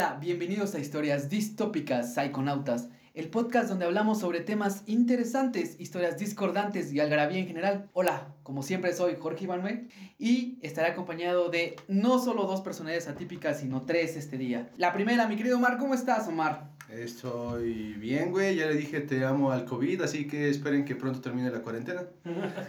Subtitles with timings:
[0.00, 6.92] Hola, bienvenidos a Historias Distópicas Psiconautas, el podcast donde hablamos sobre temas interesantes, historias discordantes
[6.92, 7.88] y algarabía en general.
[7.92, 9.88] Hola, como siempre soy Jorge Ivanue
[10.18, 14.70] y estaré acompañado de no solo dos personalidades atípicas, sino tres este día.
[14.76, 16.70] La primera, mi querido Omar, ¿cómo estás, Omar?
[16.88, 18.56] Estoy bien, güey.
[18.56, 22.02] Ya le dije te amo al COVID, así que esperen que pronto termine la cuarentena.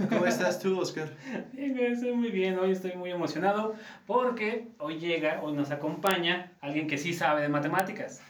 [0.09, 1.09] ¿Cómo estás tú, Oscar?
[1.53, 2.57] Bien, güey, estoy muy bien.
[2.57, 7.49] Hoy estoy muy emocionado porque hoy llega, hoy nos acompaña alguien que sí sabe de
[7.49, 8.21] matemáticas.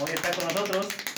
[0.00, 1.11] Hoy está con nosotros.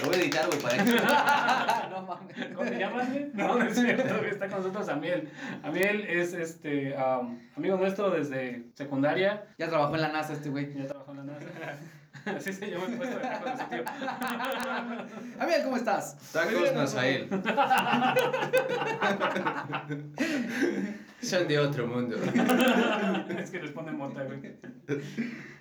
[0.00, 0.90] Lo voy a editar, güey, para que...
[1.90, 2.48] no mames.
[2.54, 3.30] ¿Cómo te llamas, güey?
[3.32, 4.14] No, no es cierto.
[4.24, 5.28] Está con nosotros Amiel.
[5.62, 9.46] Amiel es este um, amigo nuestro desde secundaria.
[9.58, 10.74] Ya trabajó en la NASA este güey.
[10.74, 11.46] Ya trabajó en la NASA.
[12.36, 13.84] Así se llama el puesto de trabajo de su tío.
[15.42, 16.16] Amiel, ¿cómo estás?
[16.32, 17.28] Tacos Nazael.
[21.24, 22.16] Son de otro mundo.
[23.38, 24.40] es que les pone mota, güey.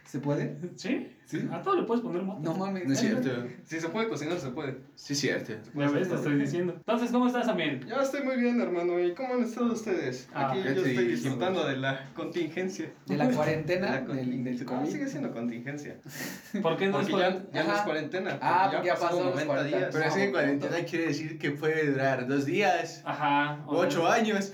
[0.06, 0.58] ¿Se puede?
[0.76, 1.10] ¿Sí?
[1.26, 1.48] Sí.
[1.52, 2.42] A todo le puedes poner mota.
[2.44, 2.86] No mames.
[2.86, 3.30] No es cierto.
[3.64, 4.78] Si se puede cocinar, se puede.
[4.96, 5.54] Sí, es cierto.
[5.74, 6.74] Ya ves, te estoy diciendo.
[6.76, 7.84] Entonces, ¿cómo estás, Amiel?
[7.88, 9.00] Yo estoy muy bien, hermano.
[9.00, 10.28] ¿Y cómo han estado ustedes?
[10.34, 12.92] Ah, Aquí ya yo estoy disfrutando de la contingencia.
[13.08, 14.92] De la cuarentena, La del, del ¿Cómo COVID.
[14.92, 15.96] sigue siendo contingencia?
[16.62, 18.38] ¿Por qué no es Porque ya, ya no es cuarentena.
[18.42, 19.78] Ah, porque ya pasó los 90 40.
[19.78, 19.90] días.
[19.94, 20.40] Pero No, así que punto.
[20.40, 23.64] cuarentena quiere decir que puede durar dos días, Ajá.
[23.66, 24.52] o- ocho años.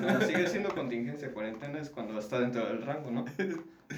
[0.00, 1.32] No, sigue siendo contingencia.
[1.32, 3.24] Cuarentena es cuando está dentro del rango, ¿no?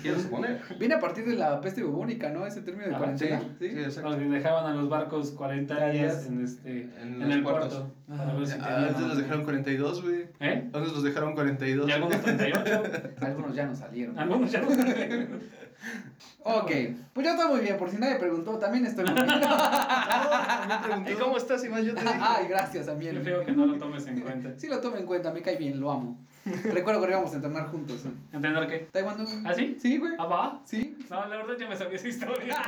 [0.02, 0.60] Quiero suponer.
[0.78, 2.46] Viene a partir de la peste bubónica, ¿no?
[2.46, 3.42] Ese término de Ah, cuarentena.
[3.58, 4.10] Sí, exacto.
[4.10, 7.84] Los que dejaban a los barcos 40 días en, este, En en, los el puertos.
[8.08, 8.36] puerto.
[8.38, 10.20] Ver si Ah, Antes los dejaron 42, güey.
[10.40, 10.70] ¿Eh?
[10.72, 11.88] Antes los dejaron 42.
[11.88, 12.82] Y algunos 38.
[13.20, 14.18] Algunos ya no salieron.
[14.18, 14.68] algunos ya no
[16.46, 16.70] Ok,
[17.14, 19.40] pues yo estoy muy bien, por si nadie preguntó, también estoy muy bien.
[21.10, 21.82] ¿Y cómo estás, Iván?
[21.82, 22.14] Yo te dije.
[22.20, 23.22] Ay, gracias, Yo Amiel.
[23.22, 24.52] creo que no lo tomes en cuenta.
[24.58, 26.18] Sí lo tomo en cuenta, me cae bien, lo amo.
[26.44, 28.04] Recuerdo que íbamos a entrenar juntos.
[28.04, 28.10] ¿eh?
[28.34, 28.88] ¿Entender qué?
[28.92, 29.24] ¿Taekwondo?
[29.46, 29.78] ¿Ah, sí?
[29.80, 30.12] Sí, güey.
[30.18, 30.60] ¿Ah, va?
[30.66, 32.58] Sí, No, la verdad ya me sabía esa historia.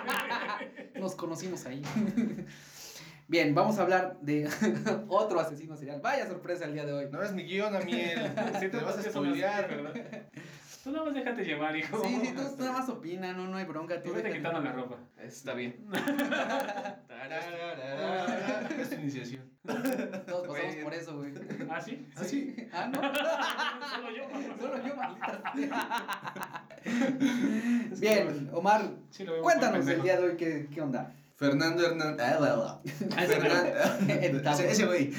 [0.98, 1.82] nos conocimos ahí.
[3.28, 4.48] Bien, vamos a hablar de
[5.08, 6.00] otro asesino serial.
[6.00, 7.08] Vaya sorpresa el día de hoy.
[7.10, 8.32] No es mi guion, Amiel.
[8.54, 9.70] Sí, Te tú vas a porque eso spoilear.
[9.70, 10.22] no es así, ¿verdad?
[10.86, 12.00] Tú nada más déjate llevar, hijo.
[12.04, 14.00] Sí, sí, tú nada más opina, no, no hay bronca.
[14.00, 14.98] Tú Tú vete quitando la ropa.
[15.20, 15.84] Está bien.
[18.78, 19.50] Es tu iniciación.
[20.28, 21.32] Todos pasamos por eso, güey.
[21.68, 22.06] ¿Ah, sí?
[22.14, 22.54] ¿Ah, sí?
[22.72, 23.00] Ah, no.
[23.96, 24.28] Solo yo.
[24.60, 25.42] Solo yo, maldita.
[27.98, 28.88] Bien, Omar,
[29.42, 31.12] cuéntanos el día de hoy qué, qué onda.
[31.36, 32.26] Fernando Hernández.
[32.26, 32.80] Ah,
[33.22, 34.50] ese Fernando.
[34.50, 35.12] ese, ese güey.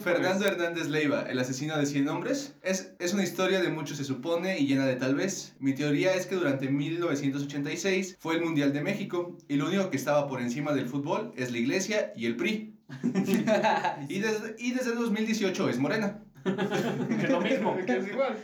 [0.00, 2.54] Fernando Hernández Leiva, el asesino de 100 hombres.
[2.62, 5.54] Es, es una historia de mucho se supone y llena de tal vez.
[5.60, 9.98] Mi teoría es que durante 1986 fue el Mundial de México y lo único que
[9.98, 12.74] estaba por encima del fútbol es la iglesia y el PRI.
[14.08, 16.22] Y desde, y desde 2018 es Morena.
[16.44, 16.50] Que
[17.24, 17.76] es lo mismo.
[17.84, 18.38] Que es igual.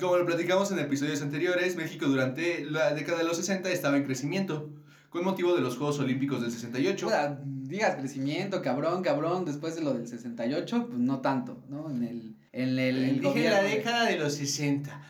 [0.00, 4.04] Como lo platicamos en episodios anteriores, México durante la década de los 60 estaba en
[4.04, 4.70] crecimiento,
[5.18, 7.06] con motivo de los Juegos Olímpicos del 68.
[7.06, 11.90] Puta, digas crecimiento, cabrón, cabrón, después de lo del 68, pues no tanto, ¿no?
[11.90, 15.02] En el, en el, Dije gobierno la década de los 60.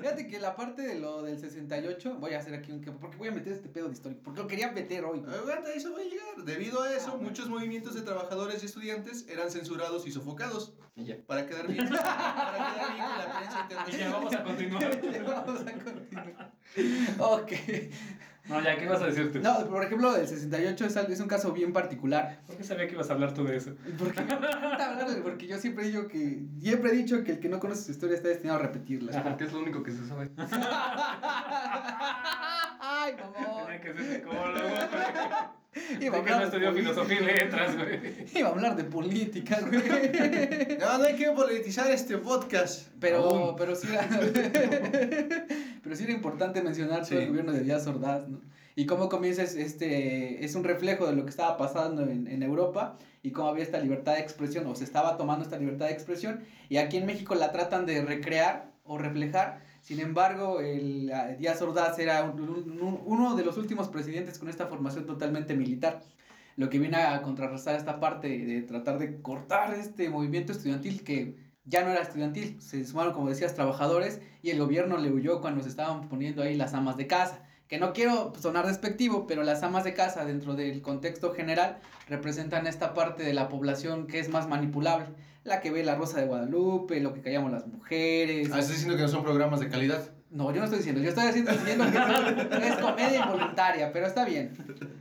[0.00, 2.80] Fíjate que la parte de lo del 68, voy a hacer aquí un...
[2.82, 5.20] Porque voy a meter este pedo de histórico, porque lo quería meter hoy.
[5.20, 6.44] Aguanta, eso va a llegar.
[6.44, 7.28] Debido a eso, Ah, bueno.
[7.28, 10.74] muchos movimientos de trabajadores y estudiantes eran censurados y sofocados.
[10.96, 11.16] Y ya.
[11.26, 14.12] Para quedar bien, para quedar bien con la prensa Y ya internacional.
[14.12, 15.00] vamos a continuar.
[15.24, 16.52] Vamos a continuar.
[17.18, 17.52] Ok.
[18.48, 19.38] No, ya, ¿qué ibas a decir tú?
[19.38, 22.40] No, por ejemplo, lo del 68 es, es un caso bien particular.
[22.46, 23.76] ¿Por qué sabía que ibas a hablar tú de eso?
[23.98, 24.20] Porque,
[25.22, 28.16] porque yo siempre digo que siempre he dicho que el que no conoce su historia
[28.16, 29.22] está destinado a repetirla.
[29.22, 30.30] Porque es lo único que se sabe.
[32.80, 33.64] Ay, mamá.
[33.64, 35.61] Tenía que ser psicólogo, güey.
[36.00, 38.00] Iba a no estudió filosofía y letras, güey.
[38.34, 39.82] Iba a hablar de política, güey.
[40.78, 42.88] No, no hay que politizar este podcast.
[43.00, 43.56] Pero, Aún.
[43.56, 44.06] pero sí era.
[45.82, 47.16] pero sí era importante mencionar Sí.
[47.16, 48.40] el gobierno de Díaz Ordaz, ¿no?
[48.74, 50.44] Y cómo comienza es- este.
[50.44, 53.78] Es un reflejo de lo que estaba pasando en, en Europa y cómo había esta
[53.78, 57.34] libertad de expresión, o se estaba tomando esta libertad de expresión, y aquí en México
[57.34, 59.60] la tratan de recrear o reflejar.
[59.82, 64.38] Sin embargo, el, ah, Díaz Ordaz era un- un- un- uno de los últimos presidentes
[64.38, 66.00] con esta formación totalmente militar
[66.56, 71.34] lo que viene a contrarrestar esta parte de tratar de cortar este movimiento estudiantil que
[71.64, 75.62] ya no era estudiantil, se sumaron, como decías, trabajadores y el gobierno le huyó cuando
[75.62, 77.42] se estaban poniendo ahí las amas de casa.
[77.68, 82.66] Que no quiero sonar despectivo, pero las amas de casa dentro del contexto general representan
[82.66, 85.06] esta parte de la población que es más manipulable.
[85.44, 88.48] La que ve la Rosa de Guadalupe, lo que callamos las mujeres.
[88.52, 90.02] Ah, estás diciendo que no son programas de calidad.
[90.30, 94.24] No, yo no estoy diciendo, yo estoy haciendo- diciendo que es comedia involuntaria, pero está
[94.24, 94.52] bien.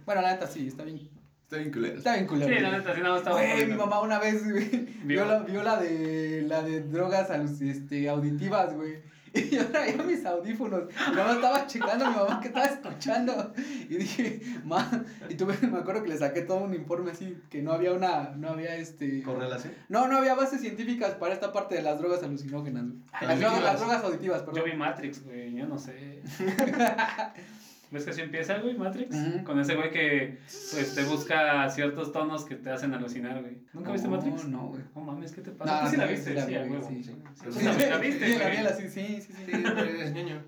[0.06, 1.00] Bueno, la neta sí, está bien.
[1.44, 1.98] Está bien culero.
[1.98, 2.54] Está bien culero.
[2.54, 4.70] Sí, la neta, sí, nada más Güey, mi mamá una vez, güey,
[5.04, 5.26] vio Vio.
[5.26, 7.30] la, vio la de la de drogas
[7.62, 9.00] este, auditivas, güey.
[9.34, 10.84] Y yo traía mis audífonos.
[11.10, 13.54] Mi mamá estaba checando a mi mamá que estaba escuchando.
[13.90, 14.90] Y dije, ma.
[15.30, 18.32] Y tuve, me acuerdo que le saqué todo un informe así, que no había una,
[18.36, 19.24] no había este.
[19.24, 19.74] ¿Correlación?
[19.88, 22.84] No, no había bases científicas para esta parte de las drogas alucinógenas.
[22.88, 22.98] güey.
[23.22, 24.70] Las, drogas, las drogas auditivas, Yo perdón.
[24.72, 26.22] vi Matrix, güey, yo no sé.
[27.92, 29.16] ¿Ves que así empieza, güey, Matrix?
[29.44, 33.58] Con ese güey que pues, te busca ciertos tonos que te hacen alucinar, güey.
[33.74, 34.46] ¿Nunca viste No, Matrix?
[34.46, 34.82] No, güey.
[34.96, 35.84] No mames, ¿qué te No, pasa?
[35.84, 36.34] ¿Tú sí la viste?
[36.34, 36.88] la Sí, huevo.
[36.88, 37.04] sí.
[37.04, 37.12] Sí,
[37.44, 38.58] Tú la viste, sí, la güey.
[38.58, 39.52] vi, la- sí, sí, sí, sí.
[39.52, 40.42] Eres ñoño.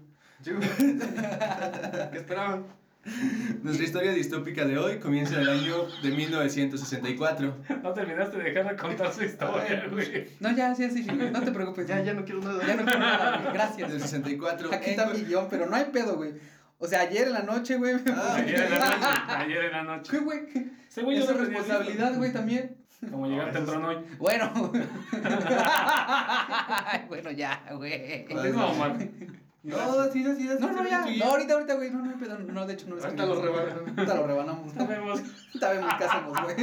[2.12, 2.66] ¿Qué esperaban?
[3.64, 7.56] Nuestra historia distópica de hoy comienza en el año de 1964.
[7.84, 10.28] No terminaste de dejar de contar su historia, güey.
[10.40, 11.30] No, ya, sí, sí, güey.
[11.32, 11.86] No te preocupes.
[11.88, 12.66] Ya, ya no quiero nada.
[12.66, 13.44] Ya no quiero nada, güey.
[13.46, 13.92] Del Gracias.
[14.04, 14.70] 64.
[14.74, 16.32] Aquí está Cue- mi guion, pero no hay pedo, güey.
[16.84, 17.96] O sea, ayer en la noche, güey.
[18.14, 19.08] Ah, Ayer en la noche.
[19.30, 20.12] Ayer en la noche.
[20.12, 20.40] ¿Qué, güey?
[20.90, 22.76] Ese güey Es responsabilidad, güey, también.
[23.10, 23.98] Como llegar No, temprano hoy.
[24.18, 24.52] Bueno.
[27.08, 28.26] bueno, ya, güey.
[28.26, 28.98] Continúa, Omar.
[29.64, 30.50] No, sí, sí, sí.
[30.60, 31.06] No, no, ya.
[31.06, 31.90] No, ahorita, ahorita, güey.
[31.90, 32.38] No, no pedo.
[32.38, 33.98] No, de hecho, no es Ahorita lo rebanamos.
[33.98, 34.78] Ahorita lo rebanamos.
[34.78, 36.58] Ahorita vemos qué hacemos, güey.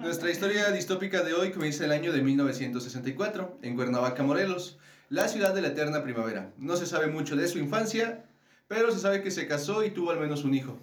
[0.00, 4.80] Nuestra historia distópica de hoy comienza en el año de 1964, en Cuernavaca, Morelos,
[5.10, 6.50] la ciudad de la eterna primavera.
[6.58, 8.24] No se sabe mucho de su infancia,
[8.68, 10.78] pero se sabe que se casó y tuvo al menos un hijo.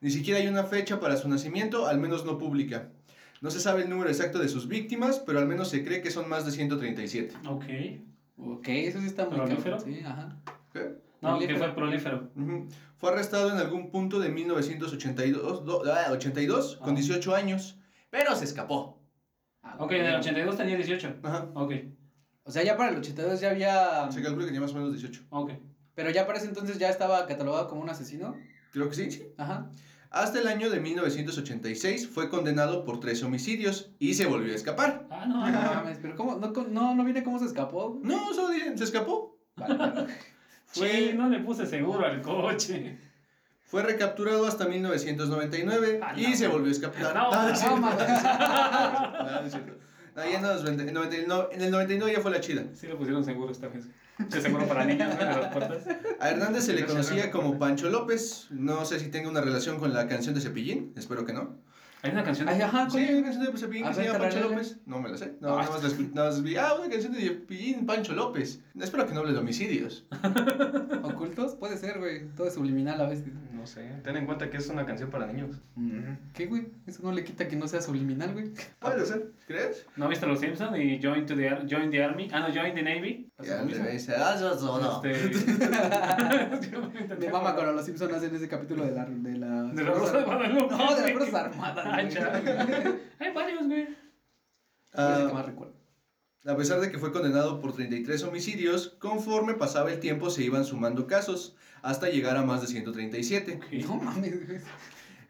[0.00, 2.90] Ni siquiera hay una fecha para su nacimiento, al menos no pública.
[3.40, 6.10] No se sabe el número exacto de sus víctimas, pero al menos se cree que
[6.10, 7.34] son más de 137.
[7.48, 7.64] Ok.
[8.36, 9.80] Ok, eso sí está muy ¿Prolífero?
[9.80, 10.36] Sí, ajá.
[10.72, 10.96] ¿Qué?
[11.20, 11.58] No, que Prolífero.
[11.58, 12.30] fue prolífero.
[12.36, 12.68] Ujú.
[12.98, 16.96] Fue arrestado en algún punto de 1982 do- ah, 82, con Ah.
[16.96, 17.76] 18 años,
[18.10, 19.00] pero se escapó.
[19.62, 21.16] Ah, Ok, en el 82 tenía 18.
[21.22, 21.48] Ajá.
[21.54, 21.72] Ok,
[22.44, 24.10] O sea, ya para el 82 ya había.
[24.10, 25.22] Se calcula que tenía más o menos 18.
[25.30, 25.52] ok.
[25.98, 28.36] Pero ya para ese entonces ya estaba catalogado como un asesino.
[28.70, 29.26] Creo que sí, sí.
[29.36, 29.68] Ajá.
[30.12, 35.08] Hasta el año de 1986 fue condenado por tres homicidios y se volvió a escapar.
[35.10, 35.74] Ah, no, No no.
[35.74, 36.36] mames, pero ¿cómo?
[36.36, 37.98] No, no, no viene cómo se escapó.
[38.04, 39.36] No, solo dicen, se escapó.
[39.56, 40.06] Vale, vale.
[40.66, 42.96] Fue- Sí, no le puse seguro al coche.
[43.64, 46.36] Fue recapturado hasta 1999 Ah, y no.
[46.36, 47.02] se volvió a escapar.
[47.02, 47.70] No, no, no.
[47.70, 48.22] No, mames.
[48.22, 49.72] No, no cierto.
[50.18, 52.64] No, ya en los 90 en 99 en el 99 ya fue la chida.
[52.74, 53.86] Sí le pusieron seguro esta vez.
[54.18, 55.24] De seguro para niños, ¿no?
[55.24, 55.84] Las puertas.
[56.18, 58.48] A Hernández se le conocía como Pancho López.
[58.50, 60.92] No sé si tenga una relación con la canción de Cepillín.
[60.96, 61.56] Espero que no.
[62.02, 62.54] Hay una canción de...
[62.54, 64.40] Ay, ajá, Sí, hay una canción de Cepillín que se llama Pancho.
[64.40, 64.76] López.
[64.86, 65.34] No me la sé.
[65.40, 65.62] No, Ah.
[65.62, 66.56] nada más la nada más vi.
[66.56, 68.60] Ah, una canción de Cepillín, Pancho López.
[68.80, 70.04] Espero que no hable de homicidios.
[71.02, 71.54] ¿Ocultos?
[71.56, 72.28] Puede ser, güey.
[72.36, 73.26] Todo es subliminal a veces.
[73.52, 73.88] No sé.
[74.04, 75.56] Ten en cuenta que es una canción para niños.
[76.34, 76.68] ¿Qué, güey?
[76.86, 78.50] Eso no le quita que no sea subliminal, güey.
[78.80, 79.32] Puede ser.
[79.48, 79.86] ¿Crees?
[79.96, 82.28] ¿No viste Los Simpsons y Join, to the, Join the Army?
[82.30, 83.32] Ah, no, Join the Navy.
[83.42, 85.02] Ya, le dice, ah, es todo.
[85.02, 85.56] Este...
[87.18, 89.06] Me mama cuando los Simpsons hacen ese capítulo de la...
[89.06, 90.76] De la, De la Rosa de Guadalupe.
[90.76, 91.86] No, de las Fuerzas Armadas.
[91.86, 91.96] Ah.
[93.20, 93.80] Hay varios, güey.
[93.84, 93.96] Es el que
[94.92, 95.72] Ah, más recuerdo.
[96.44, 100.66] A pesar de que fue condenado por 33 homicidios, conforme pasaba el tiempo se iban
[100.66, 103.54] sumando casos, hasta llegar a más de 137.
[103.54, 103.64] Ok.
[103.86, 104.60] No mames, güey.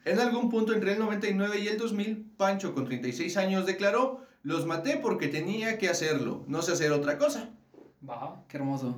[0.08, 4.64] En algún punto entre el 99 y el 2000, Pancho, con 36 años, declaró, los
[4.64, 7.50] maté porque tenía que hacerlo, no sé hacer otra cosa.
[8.08, 8.42] Va.
[8.48, 8.96] Qué hermoso.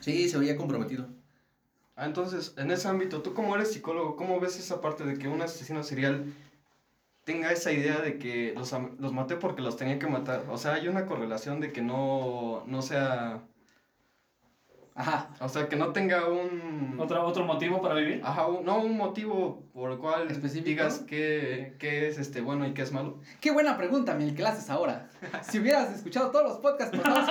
[0.00, 1.08] Sí, se veía comprometido.
[1.96, 5.26] Ah, entonces, en ese ámbito, tú como eres psicólogo, ¿cómo ves esa parte de que
[5.26, 6.32] un asesino serial
[7.24, 10.44] tenga esa idea de que los, los maté porque los tenía que matar?
[10.50, 13.42] O sea, hay una correlación de que no, no sea...
[14.96, 15.30] Ajá.
[15.40, 16.96] O sea, que no tenga un...
[17.00, 18.20] ¿Otro, ¿Otro motivo para vivir?
[18.22, 20.68] Ajá, un- no un motivo por el cual ¿Específico?
[20.68, 23.18] digas qué, qué es este bueno y qué es malo.
[23.40, 25.10] Qué buena pregunta, Mil, que la haces ahora.
[25.50, 27.28] Si hubieras escuchado todos los podcasts pasados,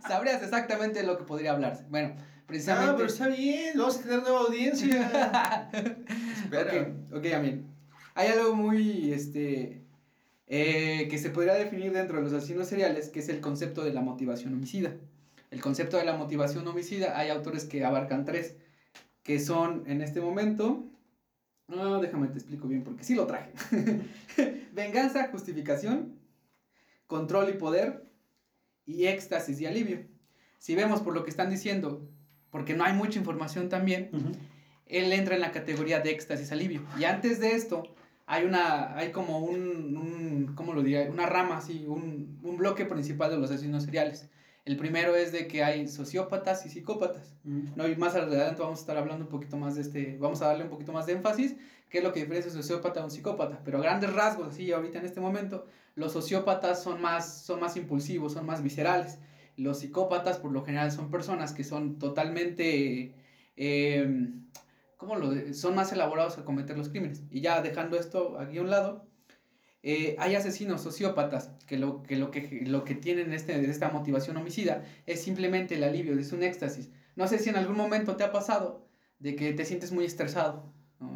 [0.06, 1.84] sabrías exactamente de lo que podría hablarse.
[1.88, 2.14] Bueno,
[2.46, 2.90] precisamente...
[2.92, 5.68] Ah, pero está bien, vamos a tener nueva audiencia.
[6.44, 6.72] Espera.
[7.10, 7.66] Ok, ok, Amil.
[8.14, 9.82] Hay algo muy, este,
[10.46, 13.92] eh, que se podría definir dentro de los asesinos seriales, que es el concepto de
[13.92, 14.92] la motivación homicida.
[15.56, 18.56] El concepto de la motivación homicida, hay autores que abarcan tres,
[19.22, 20.84] que son, en este momento,
[21.66, 23.52] no, déjame te explico bien, porque sí lo traje.
[24.74, 26.20] Venganza, justificación,
[27.06, 28.04] control y poder,
[28.84, 30.04] y éxtasis y alivio.
[30.58, 32.06] Si vemos por lo que están diciendo,
[32.50, 34.10] porque no hay mucha información también,
[34.84, 36.82] él entra en la categoría de éxtasis alivio.
[37.00, 37.82] Y antes de esto,
[38.26, 41.08] hay una, hay como un, un ¿cómo lo diría?
[41.10, 44.28] Una rama, así, un, un bloque principal de los asesinos seriales.
[44.66, 47.36] El primero es de que hay sociópatas y psicópatas.
[47.44, 50.48] No, y más adelante vamos a estar hablando un poquito más de este, vamos a
[50.48, 51.54] darle un poquito más de énfasis,
[51.88, 53.60] qué es lo que diferencia un sociópata de un psicópata.
[53.64, 57.76] Pero a grandes rasgos, así ahorita en este momento, los sociópatas son más, son más
[57.76, 59.20] impulsivos, son más viscerales.
[59.56, 63.14] Los psicópatas por lo general son personas que son totalmente,
[63.56, 64.32] eh,
[64.96, 67.22] ¿cómo lo Son más elaborados a cometer los crímenes.
[67.30, 69.06] Y ya dejando esto aquí a un lado,
[69.88, 74.36] eh, hay asesinos, sociópatas, que lo que, lo que, lo que tienen este, esta motivación
[74.36, 76.90] homicida es simplemente el alivio, es un éxtasis.
[77.14, 78.84] No sé si en algún momento te ha pasado
[79.20, 80.72] de que te sientes muy estresado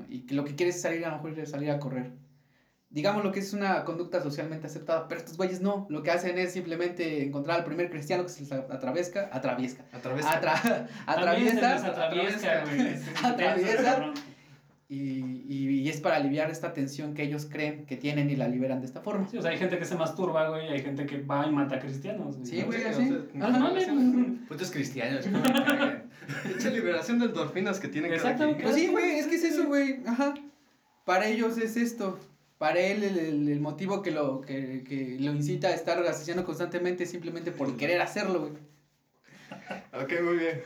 [0.08, 2.12] y que lo que quieres es salir a lo mejor salir a correr.
[2.90, 6.38] Digamos lo que es una conducta socialmente aceptada, pero estos güeyes no, lo que hacen
[6.38, 10.30] es simplemente encontrar al primer cristiano que se les atraviesca, atraviesca, Atraviesa.
[10.32, 11.76] atra, atraviesa,
[13.24, 14.12] atraviesa,
[14.88, 18.78] y, y, es para aliviar esta tensión que ellos creen que tienen y la liberan
[18.78, 19.26] de esta forma.
[19.28, 21.50] Sí, o sea, hay gente que se masturba, güey, y hay gente que va y
[21.50, 22.36] mata cristianos.
[22.44, 23.12] Sí, güey, así.
[24.48, 25.26] Putos cristianos.
[25.26, 28.56] Mucha liberación de endorfinas que tienen Exacto.
[28.62, 29.98] Pues sí, güey, es que es eso, güey.
[30.06, 30.34] Ajá.
[31.04, 32.20] Para ellos es esto.
[32.58, 36.44] Para él el, el, el motivo que lo, que, que lo incita a estar asesinando
[36.44, 38.52] constantemente es simplemente por querer hacerlo, güey.
[40.00, 40.62] Ok, muy bien.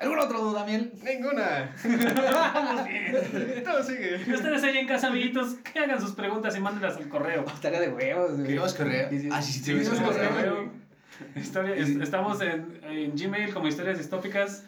[0.00, 0.92] ¿Alguna otra duda, Miel?
[1.04, 1.74] Ninguna.
[1.84, 3.62] Vamos bien.
[3.64, 4.18] Todo sigue.
[4.26, 7.44] Y ustedes ahí en casa, amiguitos, que hagan sus preguntas y mándenlas al correo.
[7.60, 8.46] Tarea de huevos, güey.
[8.46, 9.08] ¿Queremos correo?
[9.30, 10.30] Ah, sí, sí, Sí, correo.
[10.30, 10.72] correo.
[11.36, 14.64] Historia- es- estamos en, en Gmail como historias distópicas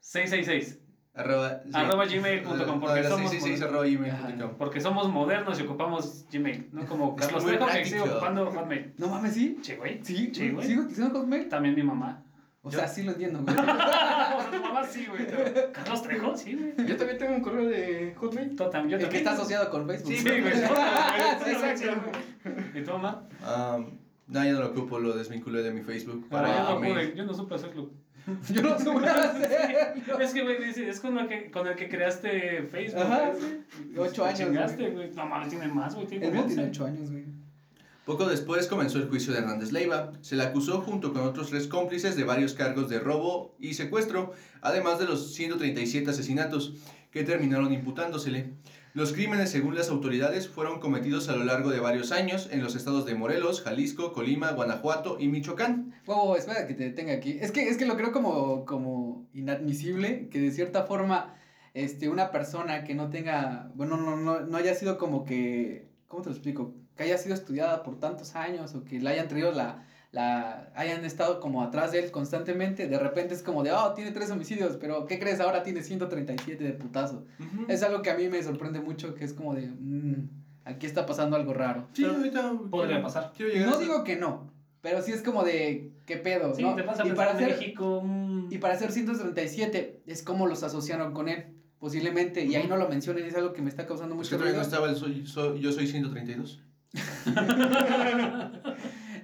[0.00, 0.78] 666.
[1.14, 1.70] Arroba, sí.
[1.72, 4.58] Arroba gmail.com, porque era somos 666 moder- arroba gmail.com.
[4.58, 8.92] Porque somos modernos y ocupamos Gmail, no como Carlos Trejo que sigue ocupando Hotmail.
[8.98, 9.58] No mames, ¿sí?
[9.62, 9.98] Che, güey.
[10.04, 10.66] Sí, Sí, güey.
[10.66, 11.48] ¿Sigo utilizando Hotmail?
[11.48, 12.22] También mi mamá.
[12.66, 13.56] O sea, sí lo entiendo, güey.
[13.58, 15.26] o sea, tu mamá sí, güey.
[15.26, 16.88] pero- Carlos Trejo, sí, güey.
[16.88, 18.56] Yo también tengo un correo de Hotmail.
[18.56, 19.14] Yo El que también.
[19.16, 20.12] está asociado con Facebook.
[20.14, 20.42] Sí, güey.
[21.44, 22.10] Sí, Exacto.
[22.74, 23.28] ¿Y tu mamá?
[23.42, 26.28] Um, no, ya no lo ocupo, lo desvinculé de mi Facebook.
[26.28, 27.90] Para yo no pude, yo no supe hacerlo.
[28.50, 30.18] Yo no supe hacerlo.
[30.18, 30.56] Es que, güey,
[30.88, 33.02] es con, el que, con el que creaste Facebook.
[33.04, 33.62] Ajá, sí.
[33.96, 35.12] Ocho años, Chingaste, güey.
[35.12, 36.08] No mames, tiene más, güey.
[36.08, 36.54] Tiene El mío 11.
[36.56, 37.24] tiene 8 años, güey.
[38.06, 40.12] Poco después comenzó el juicio de Hernández Leiva.
[40.20, 44.32] Se le acusó junto con otros tres cómplices de varios cargos de robo y secuestro,
[44.60, 46.74] además de los 137 asesinatos
[47.10, 48.52] que terminaron imputándosele.
[48.94, 52.76] Los crímenes, según las autoridades, fueron cometidos a lo largo de varios años en los
[52.76, 55.92] estados de Morelos, Jalisco, Colima, Guanajuato y Michoacán.
[56.06, 57.36] Wow, espera que te detenga aquí.
[57.40, 61.34] Es que, es que lo creo como, como inadmisible que de cierta forma
[61.74, 66.22] este, una persona que no tenga, bueno, no, no, no haya sido como que, ¿cómo
[66.22, 66.72] te lo explico?
[66.96, 71.04] Que haya sido estudiada por tantos años o que le hayan traído la, la, hayan
[71.04, 74.76] estado como atrás de él constantemente, de repente es como de, oh, tiene tres homicidios,
[74.80, 75.40] pero ¿qué crees?
[75.40, 77.24] Ahora tiene 137 de putazo.
[77.68, 80.28] Es algo que a mí me sorprende mucho, que es como de, "Mm,
[80.64, 81.86] aquí está pasando algo raro.
[81.92, 83.32] Sí, ahorita Podría pasar.
[83.36, 84.50] Quiero llegar a No digo que no,
[84.80, 86.54] pero sí es como de, ¿qué pedo?
[86.54, 86.74] Sí, ¿no?
[86.76, 88.00] te vas a y para en hacer, México.
[88.02, 91.46] mm, y para hacer 137 es como los asociaron con él,
[91.78, 94.36] posiblemente, y ahí no lo mencionan, y es algo que me está causando mucho que
[94.36, 94.70] todavía no ruido.
[94.70, 96.62] estaba el soy, soy- yo soy 132.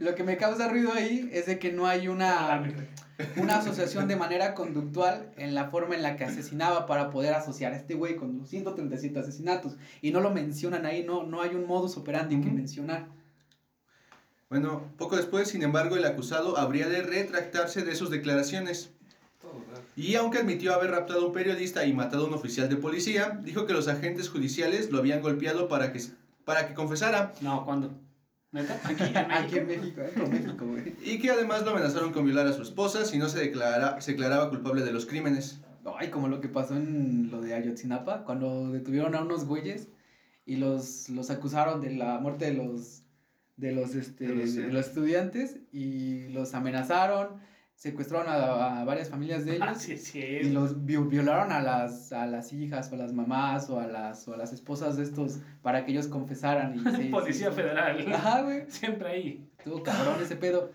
[0.00, 2.62] Lo que me causa ruido ahí es de que no hay una,
[3.36, 7.72] una asociación de manera conductual en la forma en la que asesinaba para poder asociar
[7.72, 9.76] a este güey con los 137 asesinatos.
[10.00, 13.06] Y no lo mencionan ahí, no, no hay un modus operandi que mencionar.
[14.50, 18.90] Bueno, poco después, sin embargo, el acusado habría de retractarse de sus declaraciones.
[19.96, 23.38] Y aunque admitió haber raptado a un periodista y matado a un oficial de policía,
[23.42, 26.00] dijo que los agentes judiciales lo habían golpeado para que,
[26.44, 27.92] para que confesara No, ¿cuándo?
[28.52, 28.78] ¿Neta?
[28.84, 30.00] Aquí, en Aquí en México.
[30.00, 30.94] México, eh, con México, güey.
[31.02, 34.12] y que además lo amenazaron con violar a su esposa si no se, declara, se
[34.12, 35.60] declaraba culpable de los crímenes.
[35.98, 39.88] Ay, como lo que pasó en lo de Ayotzinapa, cuando detuvieron a unos güeyes
[40.44, 43.02] y los, los acusaron de la muerte de los,
[43.56, 44.72] de los, este, De los, de eh.
[44.72, 47.40] los estudiantes y los amenazaron,
[47.82, 50.20] secuestraron a, a varias familias de ellos Ah, sí, sí.
[50.20, 53.88] y los vi- violaron a las, a las hijas o a las mamás o a
[53.88, 56.76] las, o a las esposas de estos para que ellos confesaran.
[56.76, 58.12] Y se- Policía se- Federal.
[58.12, 58.66] Ajá, güey.
[58.68, 59.48] Siempre ahí.
[59.58, 60.70] Estuvo cabrón ese pedo.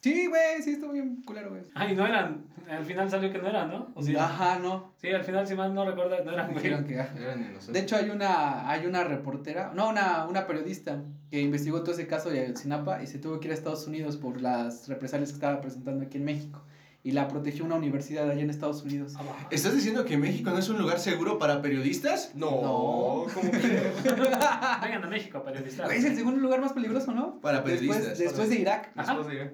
[0.00, 1.62] Sí, güey, sí, estuvo bien culero, güey.
[1.74, 2.44] Ay, no eran.
[2.70, 3.88] Al final salió que no eran, ¿no?
[3.94, 4.14] ¿O sí?
[4.16, 4.92] Ajá, no.
[4.96, 6.62] Sí, al final, si mal no recuerdo, no eran, güey.
[6.62, 6.94] Dijeron que...
[6.94, 7.72] Eran inocentes.
[7.72, 12.06] De hecho, hay una, hay una reportera, no, una, una periodista que investigó todo ese
[12.06, 15.34] caso de Ayotzinapa y se tuvo que ir a Estados Unidos por las represalias que
[15.34, 16.62] estaba presentando aquí en México.
[17.02, 19.14] Y la protegió una universidad allá en Estados Unidos.
[19.16, 19.22] Ah.
[19.50, 22.32] ¿Estás diciendo que México no es un lugar seguro para periodistas?
[22.34, 23.26] No, No.
[23.32, 23.58] ¿cómo que?
[24.82, 25.90] Vengan a México, periodistas.
[25.90, 27.40] Es el segundo lugar más peligroso, ¿no?
[27.40, 28.00] Para periodistas.
[28.00, 28.92] Después, después de Irak.
[28.96, 29.14] Ajá.
[29.14, 29.52] Después diré.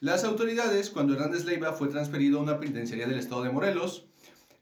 [0.00, 4.06] Las autoridades, cuando Hernández Leiva fue transferido a una penitenciaría del estado de Morelos,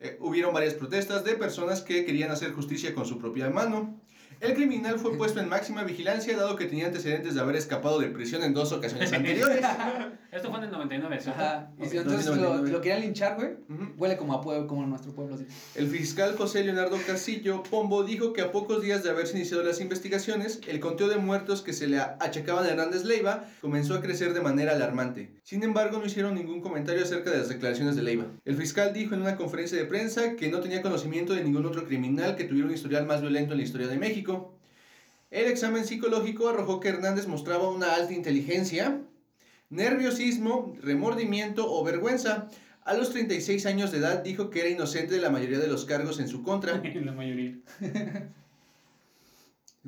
[0.01, 4.01] eh, hubieron varias protestas de personas que querían hacer justicia con su propia mano.
[4.41, 8.09] El criminal fue puesto en máxima vigilancia dado que tenía antecedentes de haber escapado de
[8.09, 9.65] prisión en dos ocasiones anteriores.
[10.31, 11.41] Esto fue en el 99, ¿cierto?
[11.41, 11.71] Ajá.
[11.79, 11.89] Y Ok.
[11.91, 12.71] si entonces lo, 1999.
[12.73, 13.51] lo querían linchar, güey.
[13.97, 15.37] Huele como a pueblo, como a nuestro pueblo.
[15.37, 15.47] Así.
[15.75, 19.81] El fiscal José Leonardo Castillo Pombo dijo que a pocos días de haberse iniciado las
[19.81, 24.35] investigaciones, el conteo de muertos que se le achacaban a Hernández Leiva comenzó a crecer
[24.35, 25.31] de manera alarmante.
[25.45, 28.27] Sin embargo, no hicieron ningún comentario acerca de las declaraciones de Leiva.
[28.45, 31.87] El fiscal dijo en una conferencia de prensa que no tenía conocimiento de ningún otro
[31.87, 34.53] criminal que tuviera un historial más violento en la historia de México.
[35.31, 39.01] El examen psicológico arrojó que Hernández mostraba una alta inteligencia,
[39.71, 42.49] nerviosismo, remordimiento o vergüenza.
[42.85, 45.85] A los 36 años de edad dijo que era inocente de la mayoría de los
[45.85, 46.81] cargos en su contra.
[46.95, 47.59] La mayoría.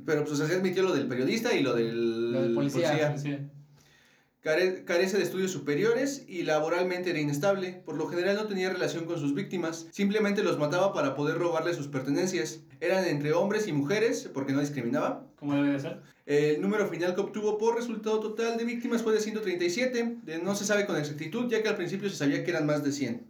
[0.05, 3.15] Pero pues así admitió lo del periodista y lo del Lo del policía.
[4.43, 7.83] Care- carece de estudios superiores y laboralmente era inestable.
[7.85, 9.87] Por lo general no tenía relación con sus víctimas.
[9.91, 12.61] Simplemente los mataba para poder robarle sus pertenencias.
[12.81, 15.27] Eran entre hombres y mujeres, porque no discriminaba.
[15.39, 16.01] ¿Cómo debe de ser?
[16.31, 20.19] El número final que obtuvo por resultado total de víctimas fue de 137.
[20.23, 22.85] De- no se sabe con exactitud, ya que al principio se sabía que eran más
[22.85, 23.27] de 100.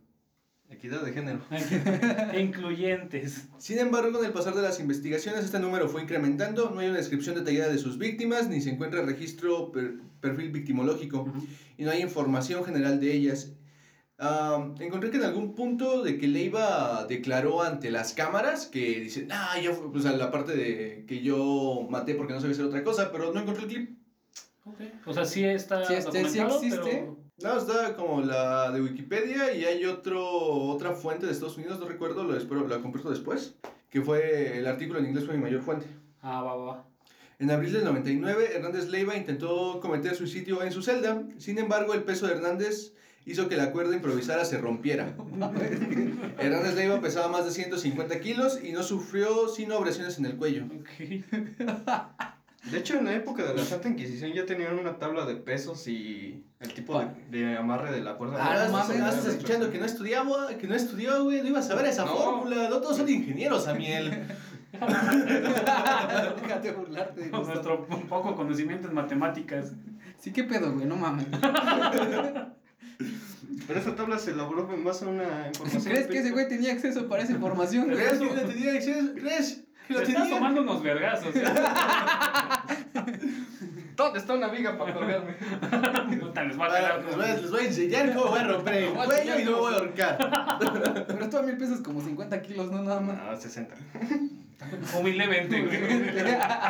[0.69, 1.40] Equidad de género.
[2.38, 3.49] Incluyentes.
[3.59, 6.71] Sin embargo, con el pasar de las investigaciones, este número fue incrementando.
[6.71, 11.23] No hay una descripción detallada de sus víctimas, ni se encuentra registro per- perfil victimológico.
[11.23, 11.47] Ujú.
[11.78, 13.52] y no hay información general de ellas.
[14.23, 19.27] Ah, encontré que en algún punto de que Leiva declaró ante las cámaras que dice,
[19.31, 22.85] ah, fue, pues a la parte de que yo maté porque no sabía hacer otra
[22.85, 23.99] cosa, pero no encontré el clip.
[24.67, 24.81] Ok.
[25.07, 26.81] O sea, sí está Sí, este, sí existe.
[26.83, 27.17] pero...
[27.43, 31.89] No, está como la de Wikipedia y hay otro, otra fuente de Estados Unidos, no
[31.89, 33.55] recuerdo, lo espero, la comparto después,
[33.89, 35.87] que fue el artículo en inglés fue mi mayor fuente.
[36.21, 36.85] Ah, va, va, va.
[37.39, 41.23] En abril del 99, Hernández Leiva intentó cometer suicidio en su celda.
[41.39, 42.93] Sin embargo, el peso de Hernández
[43.30, 45.14] hizo que la cuerda improvisada se rompiera.
[46.38, 50.64] Hernández Leiva pesaba más de 150 kilos y no sufrió sino abrasiones en el cuello.
[50.64, 50.88] Ok.
[52.70, 55.88] De hecho, en la época de la Santa Inquisición ya tenían una tabla de pesos
[55.88, 58.37] y el tipo de, de amarre de la cuerda.
[58.38, 61.60] Ah, no no, mames, estás escuchando que no estudiaba, que no estudió, güey, no iba
[61.60, 62.14] a saber esa No.
[62.14, 62.68] fórmula.
[62.68, 64.25] No todos son ingenieros, Amiel.
[66.42, 67.22] Déjate burlarte.
[67.22, 69.72] de nuestro poco conocimiento en matemáticas.
[70.18, 71.26] Sí, qué pedo, güey, no mames.
[73.66, 75.82] Pero esa tabla se elaboró en base a una información.
[75.84, 77.87] ¿Crees que ese güey tenía acceso para esa información?
[77.87, 77.96] güey?
[77.96, 79.12] ¿Crees que tenía acceso?
[79.14, 80.37] ¿Crees que lo Se está tenía?
[80.37, 81.34] tomando unos vergazos.
[84.00, 85.34] ¿Dónde está una viga para colgarme?
[86.21, 88.45] Puta, les va a quedar Les voy, a, les voy a enseñar cómo voy a
[88.45, 91.04] romper el Voy cuello y no voy a ahorcar.
[91.06, 93.19] Pero tú a mil pesos como 50 kilos, no nada más.
[93.21, 93.75] Ah, 60.
[94.99, 95.78] humildemente, güey.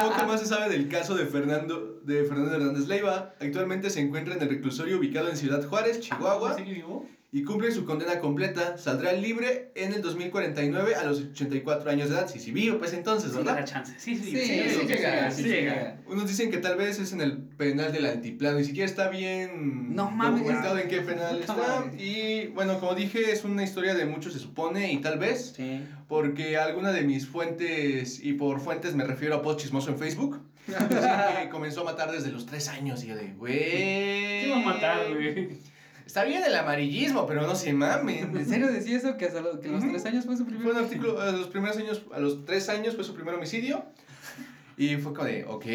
[0.01, 3.35] Poco más se sabe del caso de Fernando, de Fernando Hernández Leiva.
[3.40, 7.07] Actualmente se encuentra en el reclusorio ubicado en Ciudad Juárez, Chihuahua, ¿Sigue vivo?
[7.33, 8.77] Y cumple su condena completa.
[8.77, 12.29] Saldrá libre en el 2049 a los 84 años de edad.
[12.29, 13.64] Si sí, vivo, pues entonces, Sí, da ¿verdad?
[13.64, 13.95] chance.
[13.99, 15.75] Sí, sí, Sí, sí, sí, llega, sí sí llega.
[15.75, 15.97] llega.
[16.09, 19.95] Unos dicen que tal vez es en el penal del altiplano, ni siquiera está bien
[19.95, 20.40] No mames.
[20.40, 21.81] documentado en qué penal Puta está.
[21.81, 22.03] madre.
[22.03, 25.83] Y bueno, como dije, es una historia de muchos, se supone, y tal vez Sí.
[26.09, 30.40] porque alguna de mis fuentes, y por fuentes me refiero a post chismoso en Facebook,
[30.66, 30.88] dicen
[31.43, 33.05] que comenzó a matar desde los 3 años.
[33.05, 33.55] Y yo de, güey.
[33.61, 35.70] ¿Qué iba a matar, güey?
[36.11, 38.44] Está bien el amarillismo, pero no se ¿En mamen.
[38.44, 39.16] serio decía eso?
[39.16, 39.92] ¿Que, hasta los, que los Ujú.
[39.92, 42.68] tres años fue su Fue primer un artículo, a los primeros años, a los 3
[42.70, 43.85] años fue su primer homicidio.
[44.77, 45.66] Y fue como de, ok.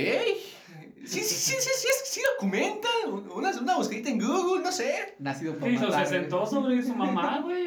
[1.04, 2.88] Sí, sí, sí, sí, sí, es- sí documenta.
[3.36, 5.16] Una, una buscadita en Google, no sé.
[5.20, 5.86] Nacido por ¿Qué hizo?
[5.86, 7.66] matar, ¿Se sentó sobre su mamá, güey?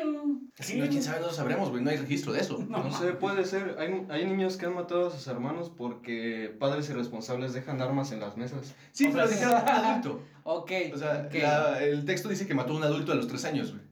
[0.57, 0.77] qué?
[0.77, 1.83] no, quién sabe, no lo sabremos, güey.
[1.85, 2.59] No hay registro de eso.
[2.69, 3.77] No, No sé, puede ser.
[3.79, 8.21] Hay, hay niños que han matado a sus hermanos porque padres irresponsables dejan armas en
[8.21, 8.75] las mesas.
[8.93, 10.23] Sí, O pero un adulto.
[10.43, 10.73] Ok.
[10.95, 11.35] O sea, ok.
[11.41, 13.83] la- el texto dice que mató a un adulto a los 3 años, güey.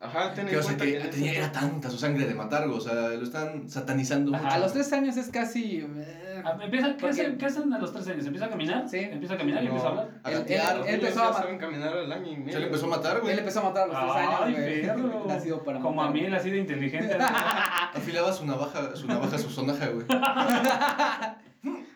[0.00, 1.08] Ajá, ten en Que, o sea, cuenta que que...
[1.16, 2.78] tenía, era tanta su sangre de matar, güey.
[2.78, 4.54] O sea, lo están satanizando Ajá, mucho.
[4.54, 5.78] A los tres años es casi.
[5.80, 8.24] eh, Ah, Empieza, ¿qué, hacen, ¿Qué hacen a los tres años?
[8.24, 8.88] ¿Empieza a caminar?
[8.88, 8.98] Sí.
[8.98, 9.70] ¿Empieza a caminar y No.
[9.72, 10.10] empieza a hablar?
[10.22, 12.52] A Él- gatear, él- él empezó a ma- saben caminar al año y medio.
[12.52, 13.32] Se le empezó a matar, güey.
[13.32, 15.26] Él empezó a matar a los tres Ay, años, güey.
[15.26, 16.14] Nacido para Como a matar.
[16.20, 17.18] mí, él así de inteligente.
[17.94, 20.06] Afilaba su navaja, su navaja, su sonaja, güey.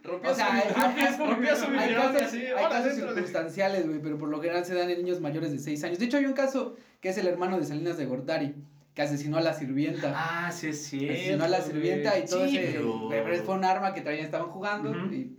[0.03, 0.63] Rompía O sea,
[1.17, 3.15] su- su hay casos, así, hay "Hola, casos dentro de-".
[3.15, 5.99] circunstanciales, güey, pero por lo general se dan en niños mayores de 6 años.
[5.99, 8.55] De hecho, hay un caso que es el hermano de Salinas de Gortari,
[8.95, 10.13] que asesinó a la sirvienta.
[10.15, 11.13] ah, sí es cierto.
[11.15, 12.73] asesinó a la sirvienta y todo Sí, ese.
[12.79, 14.91] pero- pero fue un arma que traían, estaban jugando.
[15.13, 15.37] Y,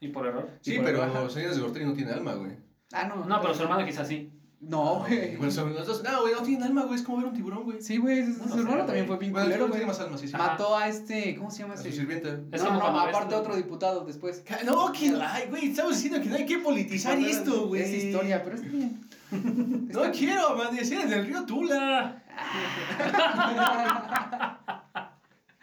[0.00, 0.48] Y por error.
[0.60, 1.30] Sí, pero.
[1.30, 2.52] Salinas de Gortari no tiene alma, güey.
[2.92, 3.24] ah, no.
[3.24, 4.30] No, pero su hermano quizás sí.
[4.64, 5.36] No, güey.
[5.36, 6.02] Bueno, son los dos.
[6.04, 6.94] No, güey, no tienen alma, güey.
[6.94, 7.82] Es como ver un tiburón, güey.
[7.82, 9.80] Sí, güey, su, su hermano también fue bien Bueno, el culero, tiburón güey.
[9.80, 10.36] tiene más alma, sí, sí.
[10.36, 11.34] Mató a este.
[11.34, 11.96] ¿Cómo se llama su ese?
[11.98, 12.38] sirvienta.
[12.52, 14.44] Es no, no, aparte otro diputado después.
[14.64, 17.82] No, que, ay, güey, estamos diciendo que no hay que politizar esto, güey.
[17.82, 19.00] Es historia, pero está bien.
[19.92, 22.22] No quiero amanecer en el río Tula.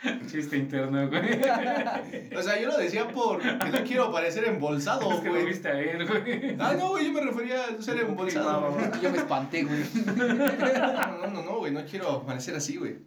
[0.27, 1.41] Chiste interno, güey.
[2.38, 5.45] O sea, yo lo decía por que no quiero parecer embolsado, es que lo güey.
[5.45, 6.55] viste a él, güey.
[6.59, 8.77] Ah, no, güey, yo me refería a ser embolsado.
[9.01, 9.83] Yo me espanté, güey.
[10.15, 12.97] No, no, no, güey, no quiero amanecer así, güey.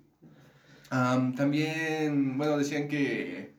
[0.90, 3.51] Am, también, bueno, decían que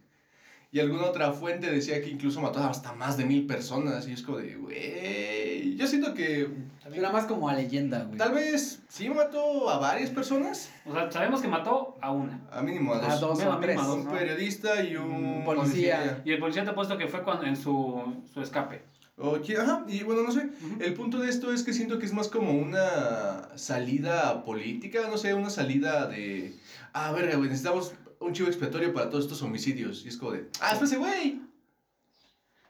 [0.74, 4.08] Y alguna otra fuente decía que incluso mató hasta más de mil personas.
[4.08, 5.76] Y es como de, güey.
[5.76, 6.50] Yo siento que.
[6.92, 8.18] Era más como a leyenda, güey.
[8.18, 10.72] Tal vez sí mató a varias personas.
[10.86, 12.42] O sea, sabemos que mató a una.
[12.52, 13.08] A mínimo a dos.
[13.14, 13.80] A dos tres.
[13.80, 13.98] a dos.
[14.00, 16.22] Un periodista y un Policía.
[16.26, 18.82] Y el policía te ha puesto que fue cuando, en su, su escape.
[19.16, 20.50] O qui- ajá, y bueno, no sé.
[20.80, 25.18] El punto de esto es que siento que es más como una salida política, no
[25.18, 26.56] sé, una salida de.
[26.94, 30.06] Ah, verga, güey, necesitamos un chivo expiatorio para todos estos homicidios.
[30.06, 30.50] Y es como de.
[30.62, 31.42] Ah, espérate, güey.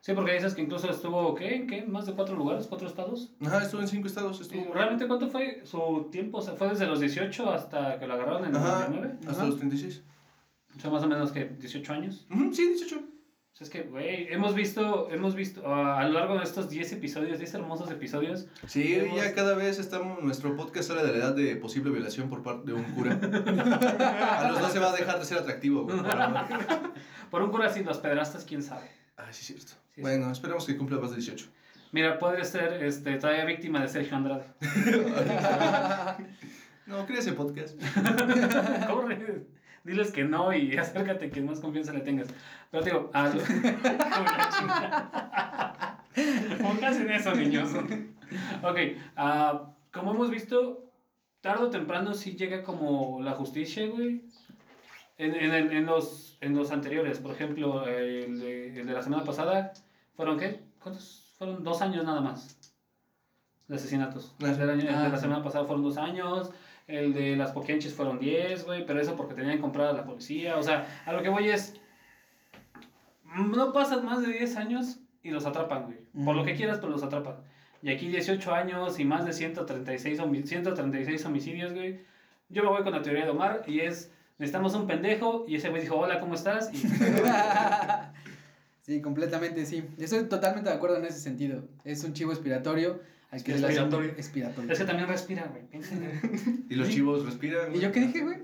[0.02, 1.56] Sí, porque dices que incluso estuvo, ¿qué?
[1.56, 1.84] ¿En qué?
[1.84, 2.68] ¿Más de cuatro lugares?
[2.68, 3.32] ¿Cuatro estados?
[3.40, 4.36] Ajá, estuvo en cinco estados.
[4.38, 4.74] Sí, Estuvo.
[4.74, 6.40] ¿Realmente cuánto fue su tiempo?
[6.40, 9.16] O sea, ¿Fue desde los 18 hasta que lo agarraron en el Ajá, 99?
[9.22, 9.46] hasta Ajá.
[9.46, 10.04] los 36.
[10.76, 12.26] O sea, más o menos que 18 años.
[12.52, 13.02] Sí, 18.
[13.54, 16.70] O sea, es que, güey, hemos visto, hemos visto ah, a lo largo de estos
[16.72, 21.12] 10 episodios, 10 hermosos episodios, Sí, Hemos- ya cada vez estamos, nuestro podcast sale de
[21.12, 23.12] la edad de posible violación por parte de un cura.
[24.40, 25.98] a los dos se va a dejar de ser atractivo, güey.
[27.30, 28.90] por un cura sin los pedrastas, quién sabe.
[29.18, 29.74] Ah, sí, es cierto.
[29.94, 31.46] Sí, bueno, esperemos que cumpla más de 18.
[31.92, 34.46] Mira, podría ser este, todavía víctima de Sergio Andrade.
[36.86, 37.80] No, crea ese podcast.
[38.90, 39.46] Corre,
[39.84, 42.28] diles que no y acércate quien más confianza le tengas.
[42.72, 43.42] Pero digo, a lo...
[46.62, 47.70] Pónganse en eso, niños.
[48.64, 48.78] Ok,
[49.16, 50.92] ah, como hemos visto,
[51.42, 54.22] tarde o temprano sí llega como la justicia, güey.
[55.18, 59.24] En, en, en los, en los anteriores, por ejemplo, el de, el de la semana
[59.24, 59.74] pasada,
[60.16, 60.62] ¿fueron qué?
[60.82, 61.34] ¿Cuántos?
[61.38, 62.58] Fueron dos años nada más
[63.68, 64.36] de asesinatos.
[64.40, 66.52] El del año- el de la semana pasada fueron dos años,
[66.88, 70.58] el de las poquianchis fueron diez, güey, pero eso porque tenían comprada la policía.
[70.58, 71.80] O sea, a lo que voy es,
[73.36, 75.98] no pasan más de 10 años y los atrapan, güey.
[76.26, 77.36] Por lo que quieras, pero los atrapan.
[77.82, 82.02] Y aquí 18 años y más de 136, homi- 136 homicidios, güey.
[82.50, 85.70] Yo me voy con la teoría de Omar y es, necesitamos un pendejo y ese
[85.70, 86.72] güey dijo, hola, ¿cómo estás?
[86.74, 86.78] Y
[88.82, 89.84] Sí, completamente sí.
[89.98, 91.64] Estoy totalmente de acuerdo en ese sentido.
[91.86, 93.00] Es un chivo expiratorio.
[93.34, 93.52] Al que.
[93.54, 94.14] Expiratorio.
[94.72, 95.64] es que también respira, güey.
[96.70, 97.76] Y los chivos respiran.
[97.76, 98.38] ¿Y yo qué dije, güey?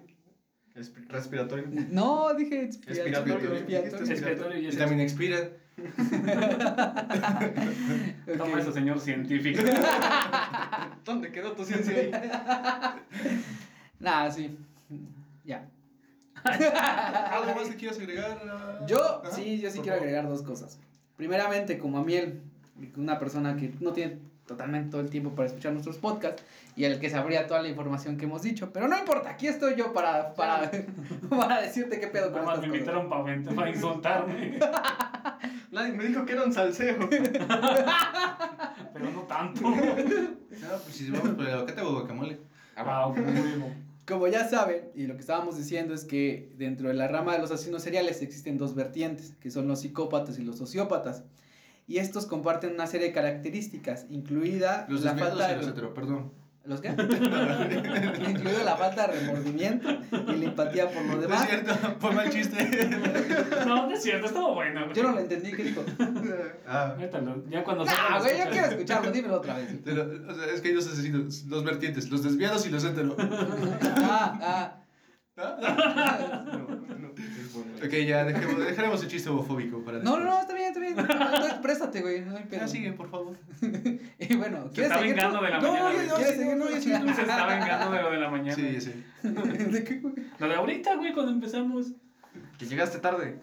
[0.76, 1.66] Espi- Respiratorio.
[1.92, 3.14] No, dije expiratorio.
[3.14, 3.56] Expiratorio.
[3.56, 4.08] expiratorio.
[4.08, 5.50] Respiratorio y también expiran.
[8.38, 8.60] Toma Ok.
[8.60, 9.62] eso, señor científico.
[11.06, 12.12] ¿Dónde quedó tu ciencia ahí?
[14.00, 14.58] Nah, sí.
[15.46, 15.68] Ya.
[16.44, 18.86] ¿Algo más que quieras agregar?
[18.88, 20.08] Yo, Ajá, sí, yo sí quiero favor.
[20.08, 20.80] agregar dos cosas.
[21.18, 22.42] Primeramente, como a Miel,
[22.96, 26.44] una persona que no tiene totalmente todo el tiempo para escuchar nuestros podcasts
[26.76, 29.76] y el que sabría toda la información que hemos dicho, pero no importa, aquí estoy
[29.76, 30.70] yo para, para,
[31.30, 32.96] para decirte qué pedo con Nada más estas me cosas.
[32.96, 34.60] invitaron para, vent- para insultarme.
[35.72, 36.98] Nadie me dijo que era un salseo.
[38.94, 39.62] Pero no tanto.
[39.62, 42.40] No, pues si vamos por el aguacate o guacamole.
[42.76, 43.14] Ah.
[44.08, 47.40] Como ya saben, y lo que estábamos diciendo es que dentro de la rama de
[47.40, 51.24] los asesinos seriales existen dos vertientes, que son los psicópatas y los sociópatas.
[51.90, 55.56] Y estos comparten una serie de características, incluida Los la falta de...
[55.58, 56.32] los hetero, perdón.
[56.66, 56.90] ¿Los qué?
[58.30, 61.48] incluida la falta de remordimiento y la empatía por lo No es demás.
[61.48, 62.58] cierto, fue mal chiste.
[63.66, 64.84] No, no es cierto, estuvo bueno.
[64.84, 64.96] güey.
[64.96, 65.84] Yo no lo entendí, ¿qué dijo?
[66.68, 69.76] ah, Métalo, Ya cuando lo güey, yo quiero escucharlo, dímelo otra vez.
[69.84, 73.16] pero, o sea, es que hay dos asesinos, dos vertientes, los desviados y los hetero.
[73.20, 74.76] Ah, ah.
[77.82, 80.96] Ok, ya, dejemos, dejaremos el chiste homofóbico para No, no, no, está bien, está bien.
[80.98, 81.04] No,
[81.40, 82.60] no, exprésate, güey, no hay pedo.
[82.62, 83.38] Ya sigue, por favor.
[84.20, 85.16] Y bueno, Se ¿quieres está seguir?
[85.16, 85.94] vengando de la No, mañana.
[85.94, 86.08] güey.
[86.08, 86.58] no, ¿Quieres sí, seguir?
[86.58, 87.14] no, ya sí, sí.
[87.16, 88.56] Se está vengando de lo de la mañana.
[88.56, 88.96] Sí, sé.
[89.24, 90.14] ¿De qué, güey?
[90.40, 91.88] Lo de ahorita, güey, cuando empezamos.
[92.58, 93.40] Que llegaste tarde.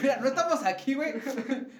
[0.00, 1.14] Mira, no estamos aquí, güey,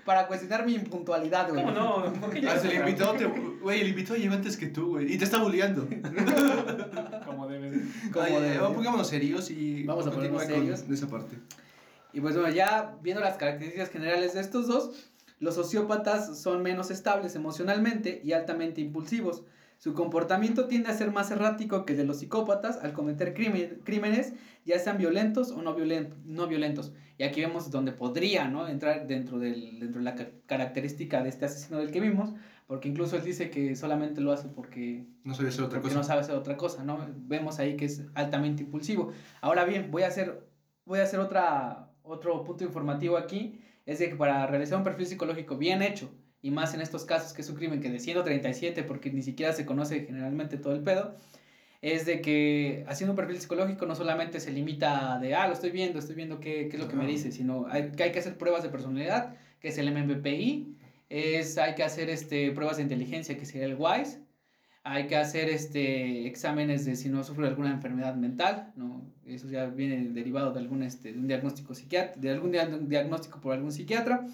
[0.05, 1.65] para cuestionar mi impuntualidad, güey.
[1.65, 2.13] ¿Cómo no?
[2.15, 2.91] ¿Por qué Ah, llegaste el tarde?
[2.91, 5.89] invitado te, güey, el invitado llegó antes que tú, güey, y te está bulleando.
[8.13, 8.49] Como de.
[8.49, 10.83] De- ya, pongámonos serios y Vamos a ponernos serios.
[10.91, 11.37] esa parte.
[12.13, 14.91] Y pues bueno, ya viendo las características generales de estos dos,
[15.39, 19.45] los sociópatas son menos estables emocionalmente y altamente impulsivos.
[19.79, 23.81] Su comportamiento tiende a ser más errático que el de los psicópatas al cometer crimen-
[23.83, 26.93] crímenes, ya sean violentos o no, violen- no violentos.
[27.19, 28.69] Y aquí vemos donde podría ¿no?
[28.69, 32.31] entrar dentro, del, dentro de la ca- característica de este asesino del que vimos,
[32.67, 35.95] porque incluso él dice que solamente lo hace porque No sabía hacer otra cosa.
[35.95, 37.07] no sabe hacer otra cosa, ¿no?
[37.27, 39.13] Vemos ahí que es altamente impulsivo.
[39.41, 40.47] Ahora bien, voy a hacer,
[40.85, 45.07] voy a hacer otra, otro punto informativo aquí, es de que para realizar un perfil
[45.07, 48.83] psicológico bien hecho, y más en estos casos que es un crimen que de 137,
[48.83, 51.15] porque ni siquiera se conoce generalmente todo el pedo,
[51.83, 55.71] es de que haciendo un perfil psicológico no solamente se limita de, ah, lo estoy
[55.71, 58.21] viendo, estoy viendo qué, qué es lo que me dice, sino hay, que hay que
[58.21, 60.77] hacer pruebas de personalidad, que es el MMPI,
[61.13, 64.19] es, hay que hacer este, pruebas de inteligencia, que sería el WISE,
[64.83, 69.05] hay que hacer este exámenes de si no sufre alguna enfermedad mental, ¿no?
[69.27, 72.51] Eso ya viene derivado de algún este, de un diagnóstico psiquiatra, de algún
[72.89, 74.27] diagnóstico por algún psiquiatra.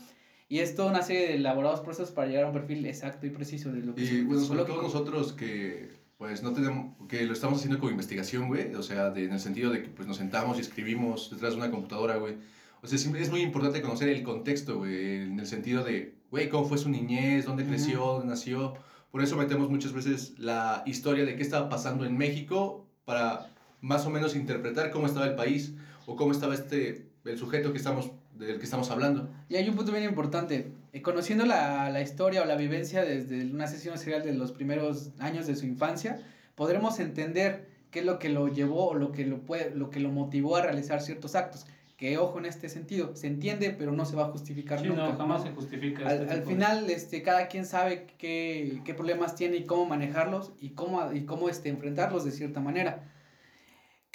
[0.49, 3.31] Y es toda una serie de elaborados procesos para llegar a un perfil exacto y
[3.31, 7.35] preciso de lo que y, bueno, sobre todo nosotros que pues no tenemos que lo
[7.35, 10.17] estamos haciendo como investigación, güey, o sea, de, en el sentido de que pues nos
[10.17, 12.37] sentamos y escribimos detrás de una computadora, güey.
[12.81, 16.67] O sea, es muy importante conocer el contexto, güey, en el sentido de, güey, cómo
[16.67, 18.75] fue su niñez, dónde creció, dónde nació.
[19.11, 24.05] Por eso metemos muchas veces la historia de qué estaba pasando en México para más
[24.07, 25.75] o menos interpretar cómo estaba el país
[26.07, 29.29] o cómo estaba este el sujeto que estamos del que estamos hablando.
[29.49, 30.73] Y hay un punto bien importante.
[30.93, 35.11] Eh, conociendo la, la, historia o la vivencia desde un asesino serial de los primeros
[35.19, 36.21] años de su infancia,
[36.55, 40.01] podremos entender qué es lo que lo llevó o lo que lo, puede, lo que
[40.01, 41.67] lo motivó a realizar ciertos actos.
[41.99, 45.09] Que ojo en este sentido, se entiende, pero no se va a justificar nunca.
[45.09, 46.09] No, jamás se justifica.
[46.09, 50.53] Al, este al final, este, cada quien sabe qué, qué, problemas tiene y cómo manejarlos
[50.61, 53.05] y cómo, y cómo este, enfrentarlos de cierta manera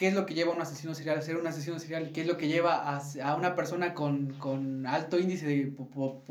[0.03, 2.19] qué es lo que lleva a un asesino serial a ser un asesino serial, qué
[2.19, 6.21] es lo que lleva a, a una persona con, con, alto índice de po,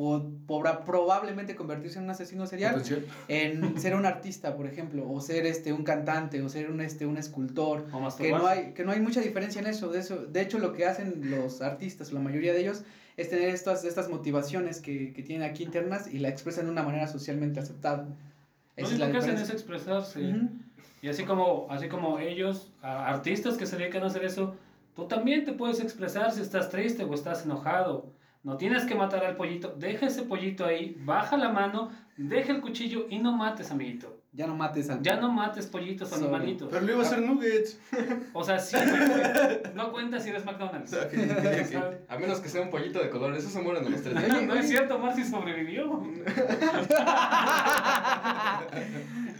[0.84, 2.82] probablemente convertirse en un asesino serial,
[3.28, 7.06] en ser un artista, por ejemplo, o ser este un cantante, o ser un este
[7.06, 7.86] un escultor,
[8.18, 10.74] que no hay que no hay mucha diferencia en eso, de eso, de hecho lo
[10.74, 12.82] que hacen los artistas, la mayoría de ellos
[13.16, 16.82] es tener estas estas motivaciones que, que tienen aquí internas y la expresan de una
[16.82, 18.06] manera socialmente aceptada.
[18.76, 20.20] Esa lo que hacen es expresarse.
[21.02, 24.54] Y así como, así como ellos, artistas que se dedican a hacer eso,
[24.94, 28.12] tú también te puedes expresar si estás triste o estás enojado.
[28.44, 32.60] No tienes que matar al pollito, deja ese pollito ahí, baja la mano, deja el
[32.60, 34.22] cuchillo y no mates, amiguito.
[34.34, 36.68] Ya no mates al Ya no mates pollitos o animalitos.
[36.70, 37.78] Pero le iba a hacer nuggets.
[38.32, 38.76] O sea, sí,
[39.74, 40.92] no cuenta si eres McDonald's.
[42.08, 44.28] A menos que sea un pollito de color, eso se mueren a los tres.
[44.28, 46.02] No, no es cierto, Marcy sobrevivió.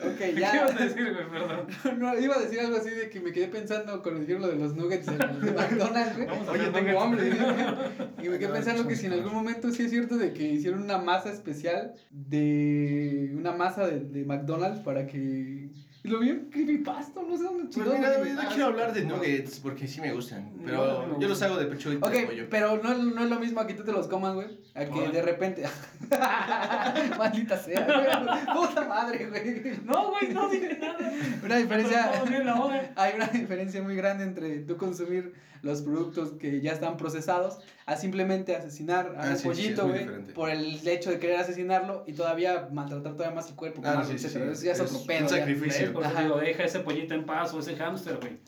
[0.05, 0.51] Ok, ya.
[0.51, 1.31] ¿Qué ibas a decir, güey?
[1.31, 1.67] Perdón.
[1.99, 4.75] No, iba a decir algo así de que me quedé pensando con lo de los
[4.75, 6.29] nuggets en de McDonald's, güey.
[6.49, 7.31] Oye, tengo hambre.
[8.23, 10.83] y me quedé pensando que si en algún momento sí es cierto de que hicieron
[10.83, 15.71] una masa especial de una masa de, de McDonald's para que
[16.05, 19.87] lo vi en creepypasta, no sé dónde Pues mira, no quiero hablar de nuggets porque
[19.87, 20.51] sí me gustan.
[20.65, 23.67] Pero yo los hago de pecho y Ok, pero no, no es lo mismo a
[23.67, 24.49] que tú te los comas, güey.
[24.75, 25.63] A que de repente.
[27.19, 28.67] Maldita sea, güey.
[28.69, 29.81] Puta madre, güey.
[29.85, 31.13] No, güey, no dije nada.
[31.45, 32.13] Una diferencia.
[32.97, 37.97] Hay una diferencia muy grande entre tú consumir los productos que ya están procesados a
[37.97, 40.07] simplemente asesinar a ah, un pollito, güey.
[40.35, 43.81] por el hecho de querer asesinarlo y todavía maltratar todavía más el cuerpo.
[43.85, 44.29] Ah, sí, Eso
[44.63, 45.23] ya es, otro pedo.
[45.23, 48.39] Un sacrificio digo, deja ese pollito en paz o ese hámster, güey.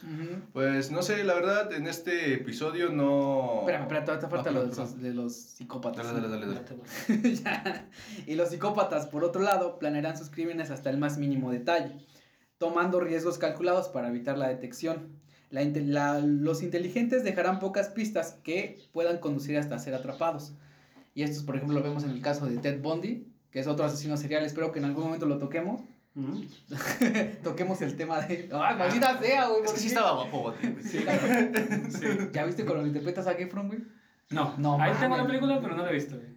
[0.52, 3.60] Pues no sé, la verdad, en este episodio no.
[3.60, 6.12] Espera, espera, todavía te falta lo de los, de los psicópatas.
[6.12, 7.34] Dale, dale, dale.
[7.44, 7.88] ya.
[8.26, 11.96] Y los psicópatas, por otro lado, planearán sus crímenes hasta el más mínimo detalle,
[12.58, 15.22] tomando riesgos calculados para evitar la detección.
[15.54, 20.52] La, la, los inteligentes dejarán pocas pistas que puedan conducir hasta ser atrapados.
[21.14, 23.84] Y esto, por ejemplo, lo vemos en el caso de Ted Bundy, que es otro
[23.84, 24.44] asesino serial.
[24.44, 25.80] Espero que en algún momento lo toquemos.
[27.44, 28.48] Toquemos el tema de.
[28.52, 29.62] ¡Ay, maldita sea, güey!
[29.64, 30.82] Es que sí estaba guapo, güey.
[30.82, 31.04] Sí,
[31.88, 32.06] sí.
[32.32, 33.80] ¿Ya viste cuando lo interpretas a Gefron, güey?
[34.30, 34.56] No.
[34.58, 36.34] no Ahí tengo la película, pero no la he visto, güey.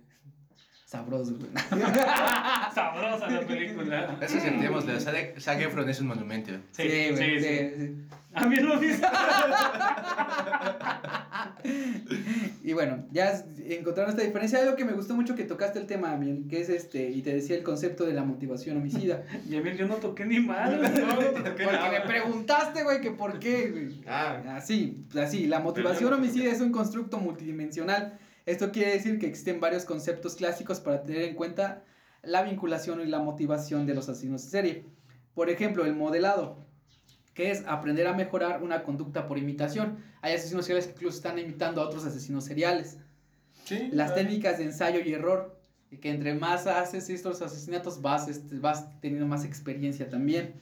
[0.88, 1.52] Sabroso, güey.
[2.74, 4.18] Sabrosa la película.
[4.22, 6.54] Eso sentimos, la Zac Efron es un monumento.
[6.72, 7.40] Sí, sí, sí.
[7.42, 7.96] sí,
[8.34, 9.06] A mí lo mismo.
[12.64, 14.60] y bueno, ya encontraron esta diferencia.
[14.60, 17.34] Algo que me gustó mucho que tocaste el tema, Amiel, que es este, y te
[17.34, 19.26] decía el concepto de la motivación homicida.
[19.50, 20.82] y Amiel, yo no toqué ni mal.
[20.82, 24.04] No, Porque me preguntaste, güey, que por qué, güey.
[24.08, 24.42] Ah.
[24.56, 25.48] Así, así.
[25.48, 28.18] La motivación homicida es un constructo multidimensional
[28.48, 31.84] esto quiere decir que existen varios conceptos clásicos para tener en cuenta
[32.24, 34.86] la vinculación y la motivación de los asesinos en serie.
[35.36, 36.66] Por ejemplo, el modelado,
[37.34, 39.98] que es aprender a mejorar una conducta por imitación.
[40.22, 42.98] Hay asesinos seriales que incluso están imitando a otros asesinos seriales.
[43.66, 45.60] Sí, Las técnicas de ensayo y error,
[46.00, 50.54] que entre más haces estos asesinatos vas, este, vas teniendo más experiencia también.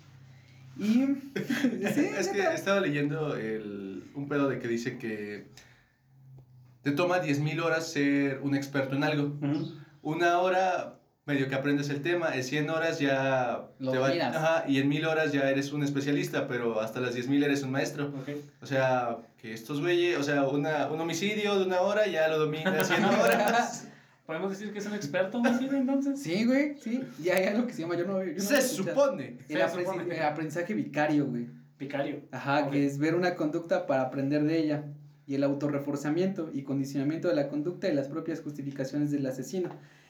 [0.80, 1.04] Y...
[2.18, 5.46] es que estaba leyendo el, un pedo de que dice que
[6.86, 9.34] te toma 10.000 horas ser un experto en algo.
[10.04, 14.66] Una hora medio que aprendes el tema, en 100 horas ya Lo te va, ajá,
[14.68, 18.14] y en 1000 horas ya eres un especialista, pero hasta las 10.000 eres un maestro.
[18.62, 22.38] O sea, que estos güeyes, o sea, una, un homicidio de una hora ya lo
[22.38, 23.88] domina 100 horas.
[24.28, 26.22] ¿Podemos decir que es un experto homicidio entonces?
[26.22, 27.02] Sí, güey, sí.
[27.24, 29.40] Y hay algo que se llama, yo no, yo no Se supone.
[29.50, 31.48] El, el aprendizaje vicario, güey.
[31.80, 32.22] Vicario.
[32.32, 34.86] Ajá, que es ver una conducta para aprender de ella
[35.28, 39.70] y el autorreforzamiento y condicionamiento de la conducta y las propias justificaciones del asesino.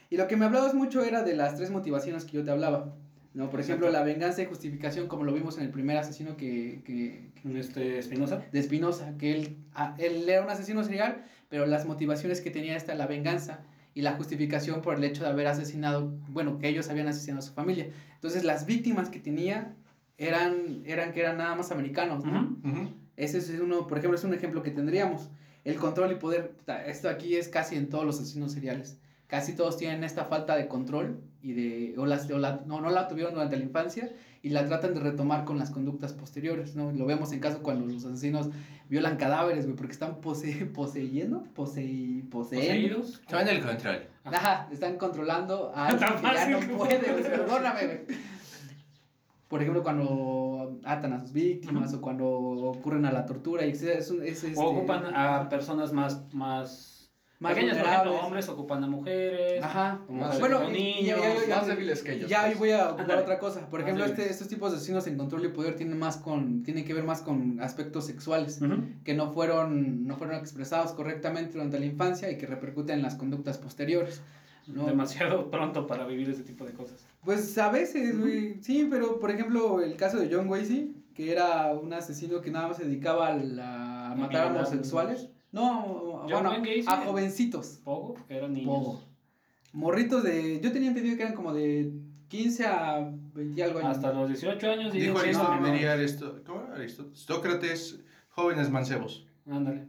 [0.10, 2.94] Y lo que me hablabas mucho era de las tres motivaciones que yo te hablaba.
[3.34, 6.82] No, por ejemplo, la venganza y justificación, como lo vimos en el primer asesino que,
[6.86, 8.42] que, Este, Espinosa.
[8.50, 12.78] de Espinosa, que él, ah, él era un asesino serial, pero las motivaciones que tenía
[12.78, 16.90] esta la venganza y la justificación por el hecho de haber asesinado, bueno, que ellos
[16.90, 17.90] habían asesinado a su familia.
[18.14, 19.74] Entonces, las víctimas que tenía
[20.18, 22.58] eran, eran que eran nada más americanos, ¿no?
[22.64, 23.05] Ujú.
[23.18, 25.30] Ese es uno, por ejemplo, es un ejemplo que tendríamos.
[25.64, 26.54] El control y poder,
[26.86, 29.00] esto aquí es casi en todos los asesinos seriales.
[29.28, 32.92] Casi todos tienen esta falta de control y de, o, las, o la, no, no
[32.92, 34.12] la tuvieron durante la infancia
[34.44, 36.92] y la tratan de retomar con las conductas posteriores, ¿no?
[36.92, 38.50] Lo vemos en caso cuando los asesinos
[38.88, 42.30] violan cadáveres, güey, porque están pose, poseyendo, poseyendo.
[42.30, 43.22] Poseídos.
[43.28, 44.08] Toman el control.
[44.24, 46.76] Ajá, están controlando a alguien Tan que ya no fácil.
[46.76, 48.00] puede, güey, perdóname, güey.
[49.48, 50.06] Por ejemplo, cuando
[50.86, 54.60] atan a sus víctimas o cuando ocurren a la tortura, y es, es, es, este,
[54.60, 59.62] O ocupan a personas más, más, más pequeñas, por ejemplo, hombres ocupan a mujeres.
[59.64, 60.02] Ajá.
[60.40, 62.54] Bueno, y- niños, y- más débiles que ellos, Ya pues.
[62.54, 63.68] hoy voy a ocupar otra cosa.
[63.70, 66.86] Por ejemplo, este, estos tipos de asesinos en control y poder tienen más con, tienen
[66.86, 68.60] que ver más con aspectos sexuales
[69.04, 73.16] que no fueron, no fueron expresados correctamente durante la infancia y que repercuten en las
[73.16, 74.22] conductas posteriores.
[74.68, 74.86] ¿No?
[74.86, 77.06] Demasiado pronto para vivir ese tipo de cosas.
[77.24, 78.62] Pues a veces, güey.
[78.62, 82.68] Sí, pero por ejemplo, el caso de John Wasey, que era un asesino que nada
[82.70, 85.30] más se dedicaba a, la- a matar a homosexuales.
[85.52, 87.80] No, John bueno, Wayne a jovencitos.
[87.84, 88.68] Poco, eran niños.
[88.78, 89.02] Poco.
[89.74, 90.60] Morritos de.
[90.62, 91.92] Yo tenía entendido que eran como de
[92.28, 93.92] 15 a 20 y algo años.
[93.98, 94.96] Hasta los 18 años.
[94.96, 95.74] y Dijo Aristóteles, no, no.
[95.74, 97.20] diría Aristo- ¿cómo era Aristóteles?
[97.20, 98.00] Sócrates,
[98.30, 99.26] jóvenes mancebos.
[99.50, 99.88] Ándale.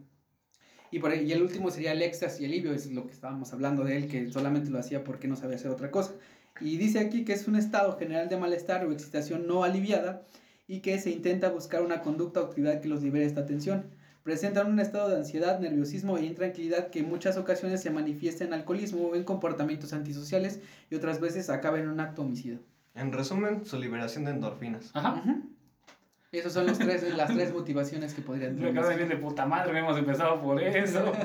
[0.91, 3.85] Y, por, y el último sería el éxtasis y alivio, es lo que estábamos hablando
[3.85, 6.13] de él, que solamente lo hacía porque no sabía hacer otra cosa.
[6.61, 10.23] Y dice aquí que es un estado general de malestar o excitación no aliviada
[10.67, 13.85] y que se intenta buscar una conducta o actividad que los libere de esta tensión.
[14.23, 18.55] Presentan un estado de ansiedad, nerviosismo e intranquilidad que en muchas ocasiones se manifiesta en
[18.55, 22.59] alcoholismo o en comportamientos antisociales y otras veces acaba en un acto homicida.
[22.95, 24.91] En resumen, su liberación de endorfinas.
[24.95, 25.23] Ajá.
[26.39, 29.47] Esos son los tres, las tres motivaciones que podrían Me acabo de bien de puta
[29.47, 31.13] madre, hemos empezado por eso.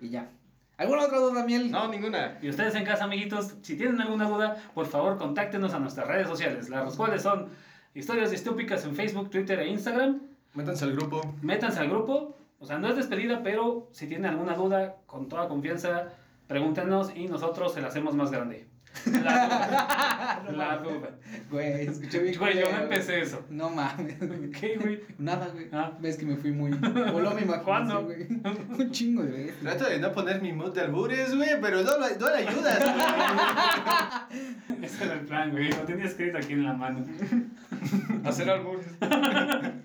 [0.00, 0.28] Y ya.
[0.76, 1.70] ¿Alguna otra duda, Miel?
[1.70, 2.38] No, ninguna.
[2.42, 6.26] Y ustedes en casa, amiguitos, si tienen alguna duda, por favor, contáctenos a nuestras redes
[6.26, 7.48] sociales, las cuales son
[7.94, 10.20] Historias Distópicas en Facebook, Twitter e Instagram.
[10.52, 11.22] Métanse al grupo.
[11.42, 12.36] Métanse al grupo.
[12.58, 16.08] O sea, no es despedida, pero si tienen alguna duda, con toda confianza,
[16.48, 18.66] pregúntenos y nosotros se la hacemos más grande.
[19.22, 20.44] La duda.
[20.56, 21.08] La duda.
[21.50, 22.38] Güey, escuché bien.
[22.38, 23.44] Güey, yo no empecé eso.
[23.50, 24.14] No mames.
[24.58, 25.00] ¿Qué, güey?
[25.18, 25.66] Nada, güey.
[25.72, 25.92] Ah.
[26.00, 26.70] Ves que me fui muy.
[26.70, 28.04] Voló mi imaginación, ¿Cuándo?
[28.04, 28.26] güey.
[28.78, 29.60] Un chingo de veces.
[29.60, 32.78] Trato de no poner mi mood de albures, güey, pero no, lo- no le ayudas,
[32.78, 32.94] güey.
[34.82, 35.70] Ese era el plan, güey.
[35.70, 37.04] Lo tenía escrito aquí en la mano.
[38.24, 38.86] Hacer albures.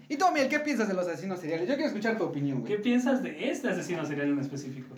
[0.08, 1.68] Y tú, Miel, ¿qué piensas de los asesinos seriales?
[1.68, 2.82] Yo quiero escuchar tu opinión, ¿Qué güey.
[2.84, 4.96] piensas de este asesino serial en específico?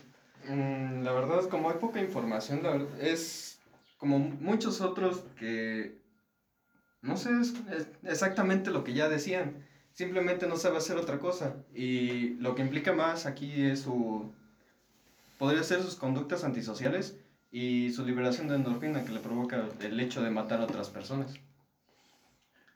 [0.50, 3.51] Mm, la verdad es como hay poca información, la verdad, es
[4.02, 5.96] como muchos otros que
[7.04, 7.54] no sé es,
[8.04, 12.94] exactamente lo que ya decían, simplemente no sabe hacer otra cosa y lo que implica
[12.94, 14.34] más aquí es su
[15.38, 17.16] podría ser sus conductas antisociales
[17.52, 21.32] y su liberación de endorfina que le provoca el hecho de matar a otras personas.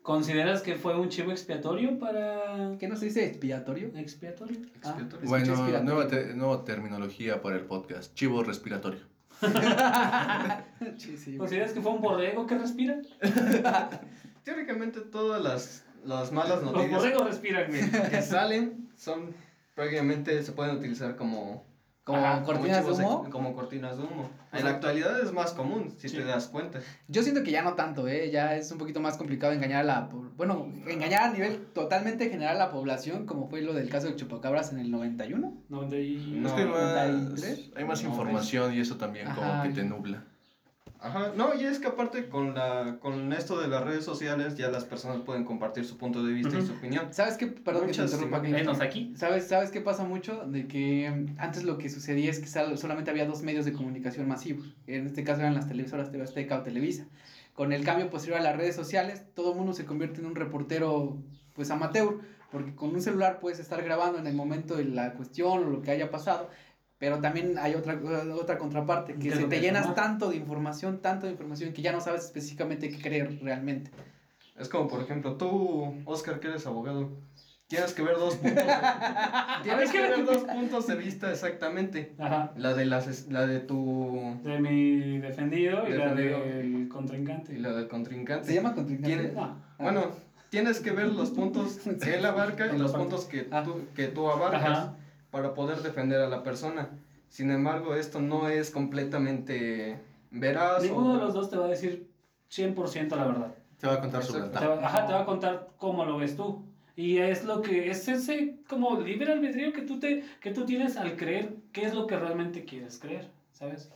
[0.03, 2.75] ¿Consideras que fue un chivo expiatorio para.
[2.79, 3.87] ¿Qué no se dice expiatorio?
[3.95, 4.59] ¿Expiatorio?
[4.83, 5.27] Ah, Expiatorio.
[5.27, 5.81] Bueno, expiratorio.
[5.83, 8.13] nueva, te- nueva terminología para el podcast.
[8.13, 8.99] Chivo respiratorio.
[10.97, 11.37] Sí, sí, güey.
[11.37, 12.97] ¿Consideras que fue un borrego que respira?
[14.43, 18.09] Teóricamente todas las, las malas Los noticias borregos respiran, güey.
[18.09, 19.33] que salen son
[19.73, 21.65] prácticamente se pueden utilizar como
[22.05, 23.29] Como Ajá, cortinas de como humo.
[23.31, 24.29] como cortinas de humo.
[24.53, 26.15] En la actualidad es más común, si sí.
[26.17, 26.79] te das cuenta.
[27.07, 28.29] Yo siento que ya no tanto, ¿eh?
[28.29, 30.09] Ya es un poquito más complicado engañar a la...
[30.37, 34.15] Bueno, engañar a nivel totalmente general a la población, como fue lo del caso de
[34.15, 35.51] Chupacabras en el 91.
[35.67, 36.37] 90 y...
[36.41, 37.71] No, es que hay más, 93.
[37.75, 40.23] hay más No, información y eso también como que te nubla.
[41.05, 44.69] Ajá, no, y es que aparte con la con esto de las redes sociales ya
[44.69, 47.13] las personas pueden compartir su punto de vista y su opinión.
[47.13, 47.45] ¿Sabes qué?
[47.45, 48.39] Perdón que te Muchas interrumpa.
[48.41, 48.59] Clinton.
[48.61, 49.13] Menos aquí.
[49.15, 50.45] ¿Sabes, ¿Sabes qué pasa mucho?
[50.47, 53.73] De que mm, antes lo que sucedía es que sal- solamente había dos medios de
[53.73, 54.65] comunicación masivos.
[54.87, 57.05] En este caso eran las televisoras TV Azteca o Televisa.
[57.53, 60.35] Con el cambio posterior a las redes sociales, todo el mundo se convierte en un
[60.35, 61.17] reportero
[61.53, 62.17] pues amateur,
[62.51, 65.81] porque con un celular puedes estar grabando en el momento de la cuestión o lo
[65.83, 66.49] que haya pasado,
[66.97, 67.99] pero también hay otra,
[68.39, 71.81] otra contraparte, que ¿Qué es se te llenas tanto de información, tanto de información, que
[71.81, 73.91] ya no sabes específicamente qué creer realmente.
[74.57, 77.11] Es como por ejemplo, tú, Oscar, que eres abogado,
[77.67, 78.63] tienes que ver dos puntos.
[79.63, 82.15] tienes que ver dos puntos de vista exactamente.
[82.17, 82.53] Ajá.
[82.55, 86.39] La de las la de tu De mi defendido y la Defendido.
[86.39, 87.53] del contrincante.
[87.53, 88.47] y la del contrincante.
[88.47, 89.33] ¿Se llama contrincante?
[89.33, 89.57] No.
[89.79, 90.11] Bueno,
[90.49, 93.63] tienes que ver los puntos que él abarca y los puntos que Ah.
[93.63, 94.95] tú, que tú abarcas Ajá.
[95.35, 96.87] Para poder defender a la persona.
[97.27, 99.99] Sin embargo, esto no es completamente
[100.31, 100.81] veraz.
[100.81, 102.07] Ninguno o- de los dos te va a decir
[102.49, 103.55] 100% la verdad.
[103.77, 104.69] Te va a contar su Te verdad.
[104.79, 106.63] va, ajá, te va a contar cómo lo ves tú.
[106.95, 110.95] Y es lo que es ese como libre albedrío que tú te que tú tienes
[110.95, 113.91] al creer qué es lo que realmente quieres creer, ¿sabes?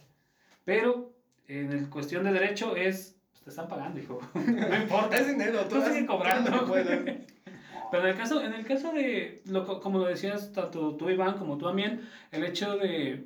[0.66, 1.14] Pero
[1.48, 4.20] en el cuestión de derecho es pues, te están pagando, hijo.
[4.36, 5.16] No importa.
[5.18, 6.52] Es dinero, Tú sigue cobrando.
[7.92, 11.10] Pero en el caso, en el caso de, lo, co- como lo decías tanto tú,
[11.10, 13.26] Iván, como tú, Amien, el hecho de,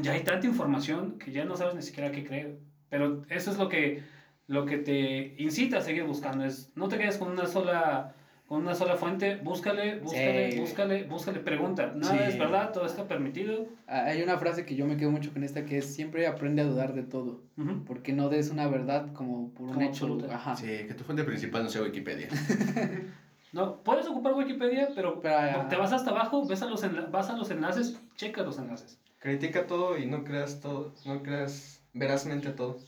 [0.00, 2.58] ya hay tanta información que ya no sabes ni siquiera qué creer.
[2.88, 4.02] Pero eso es lo que,
[4.46, 6.44] lo que te incita a seguir buscando.
[6.44, 8.14] Es, no te quedes con una sola,
[8.46, 10.58] con una sola fuente, búscale, búscale, Sí.
[10.60, 11.92] búscale, búscale, pregunta.
[11.96, 12.22] Nada Sí.
[12.34, 13.66] es verdad, todo está permitido.
[13.86, 16.60] Ah, Hay una frase que yo me quedo mucho con esta que es siempre aprende
[16.62, 17.40] a dudar de todo.
[17.56, 17.82] Ujú.
[17.86, 20.04] Porque no des una verdad como por un Como hecho.
[20.04, 20.34] absoluta.
[20.34, 20.54] Ajá.
[20.56, 22.28] Sí, que tu fuente principal no sea Wikipedia.
[23.52, 27.28] No, puedes ocupar Wikipedia, pero, Pero, ah, te vas hasta abajo, ves a los vas
[27.28, 28.98] a los enlaces checa los enlaces.
[29.18, 32.78] Critica todo y no creas todo, no creas verazmente todo.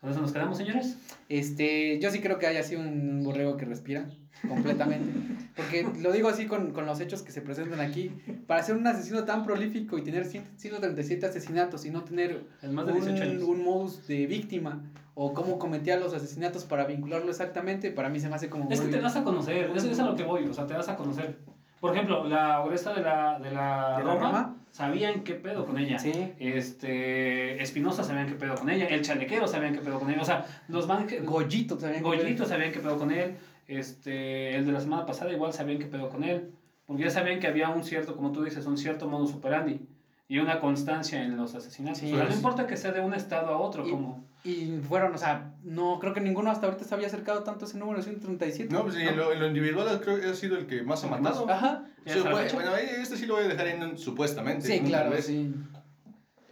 [0.00, 0.96] ¿Con eso nos quedamos, señores?
[1.28, 4.08] Este, yo sí creo que haya sido un borrego que respira
[4.48, 5.12] completamente.
[5.56, 8.10] Porque lo digo así con, con los hechos que se presentan aquí.
[8.46, 12.74] Para ser un asesino tan prolífico y tener 100 137 asesinatos y no tener En
[12.74, 13.42] más de 18 años.
[13.42, 14.82] un, un modus de víctima
[15.14, 18.70] o cómo cometía los asesinatos para vincularlo exactamente, para mí se me hace como...
[18.70, 20.72] Es que te das a conocer, eso es a lo que voy, o sea, te
[20.72, 21.36] das a conocer.
[21.80, 24.56] Por ejemplo, la ogresa de la, de la, ¿De la Roma, Roma?
[24.70, 25.98] sabían qué pedo con ella.
[25.98, 26.12] Sí.
[26.38, 30.24] Este, Espinosa sabían qué pedo con ella, el chalequero sabían qué pedo con ella, o
[30.24, 32.02] sea, los van Goyito, ¿sabían?
[32.02, 33.34] Goyito sabían qué pedo con él,
[33.78, 36.50] este, el de la semana pasada igual sabían qué pedo con él,
[36.86, 39.80] porque ya sabían que había un cierto, como tú dices, un cierto modus operandi
[40.28, 41.98] y una constancia en los asesinatos.
[41.98, 44.28] Sí, o sea, no importa que sea de un estado a otro, Y- como...
[44.42, 47.68] Y fueron, o sea, no creo que ninguno hasta ahorita se había acercado tanto a
[47.68, 48.72] ese número 137.
[48.72, 51.08] No, pues en lo, en lo individual creo que ha sido el que más ha
[51.08, 51.46] matado.
[51.50, 51.84] Ajá.
[52.06, 54.66] ¿Ya Sí, hasta la bueno, bueno, este sí lo voy a dejar en un supuestamente.
[54.66, 54.88] Sí, ¿no?
[54.88, 55.26] claro, vez.
[55.26, 55.54] sí.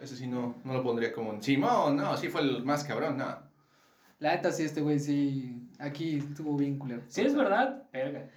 [0.02, 1.78] Ese sí no, no lo pondría como encima.
[1.82, 3.38] Oh, no, sí fue el más cabrón, no.
[4.18, 7.02] La neta sí, este güey sí, aquí estuvo bien culero.
[7.08, 8.28] Si es verdad, verga.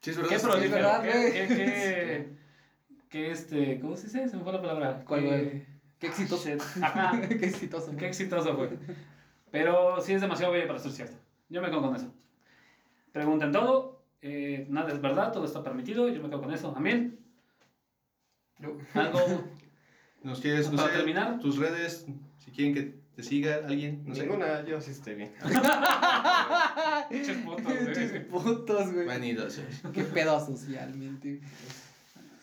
[0.00, 0.38] Sí, es Qué verdad.
[0.38, 1.32] sí, prolífero, verdad, qué, güey.
[1.32, 2.28] qué, qué,
[3.10, 4.28] qué, este, ¿cómo se dice?
[4.28, 5.04] Se me fue la palabra.
[5.06, 5.66] ¿Cuál, Qué- güey?
[5.98, 6.48] Qué exitoso.
[6.48, 6.60] shit.
[6.82, 7.94] Ajá, Qué exitoso.
[7.96, 8.70] qué exitoso fue.
[9.50, 11.16] Pero sí es demasiado bello para ser cierto.
[11.50, 12.10] Yo me quedo con eso.
[13.12, 16.72] Pregunten todo, eh, nada es verdad, todo está permitido, yo me quedo con eso.
[16.76, 17.18] Amil,
[18.94, 19.18] algo
[20.22, 21.38] ¿Nos quieres, no Para sé, terminar.
[21.40, 22.06] tus redes,
[22.38, 24.22] si quieren que te siga alguien, no sé.
[24.22, 25.32] Ninguna, yo sí estoy bien.
[27.10, 28.28] pinches putos, güey.
[28.28, 29.06] putos, güey.
[29.06, 29.64] Vanidosos.
[29.92, 31.40] Qué pedo asocialmente.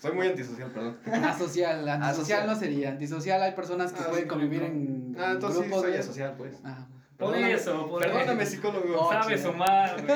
[0.01, 0.97] Soy muy antisocial, perdón.
[1.05, 2.47] Asocial, antisocial Asocial.
[2.47, 2.89] no sería.
[2.91, 4.67] Antisocial hay personas que Ah, pueden sí, convivir no.
[4.67, 6.53] en Ah, entonces sí grupos soy de- asocial, pues.
[6.63, 6.85] Ah,
[7.17, 8.51] Por Perdóname- eso, por Perdóname, eso.
[8.51, 8.95] psicólogo.
[8.99, 9.95] Oh, Sabe sumar.
[9.95, 10.11] Tiene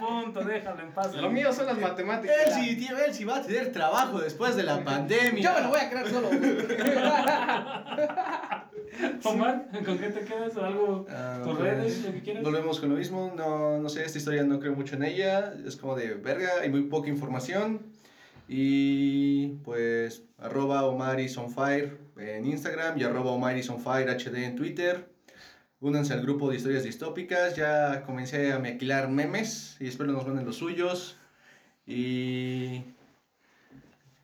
[0.00, 1.12] un punto, déjalo en paz.
[1.16, 2.36] Lo mío son las matemáticas.
[2.46, 5.42] Él sí, tío, él sí va a tener trabajo después de la pandemia.
[5.42, 6.28] Yo me lo voy a creer solo.
[9.24, 11.06] Omar, ¿con qué te quedas o algo?
[11.10, 12.44] Ah, ¿Tus pues, redes, lo que quieras?
[12.44, 15.76] Volvemos con lo mismo, no, no sé, esta historia no creo mucho en ella, es
[15.76, 17.80] como de verga, hay muy poca información.
[18.48, 24.10] Y pues arroba Omar is on fire en Instagram y arroba Omar is on fire
[24.10, 25.08] HD en Twitter.
[25.82, 30.46] Únanse al grupo de historias distópicas, ya comencé a maquilar memes y espero nos manden
[30.46, 31.16] los suyos.
[31.88, 32.84] Y...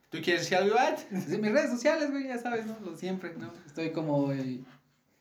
[0.09, 0.95] ¿Tú quieres decir algo, Iván?
[1.29, 2.79] Sí, mis redes sociales, güey, ya sabes, ¿no?
[2.85, 3.53] Lo siempre, ¿no?
[3.67, 4.65] Estoy como el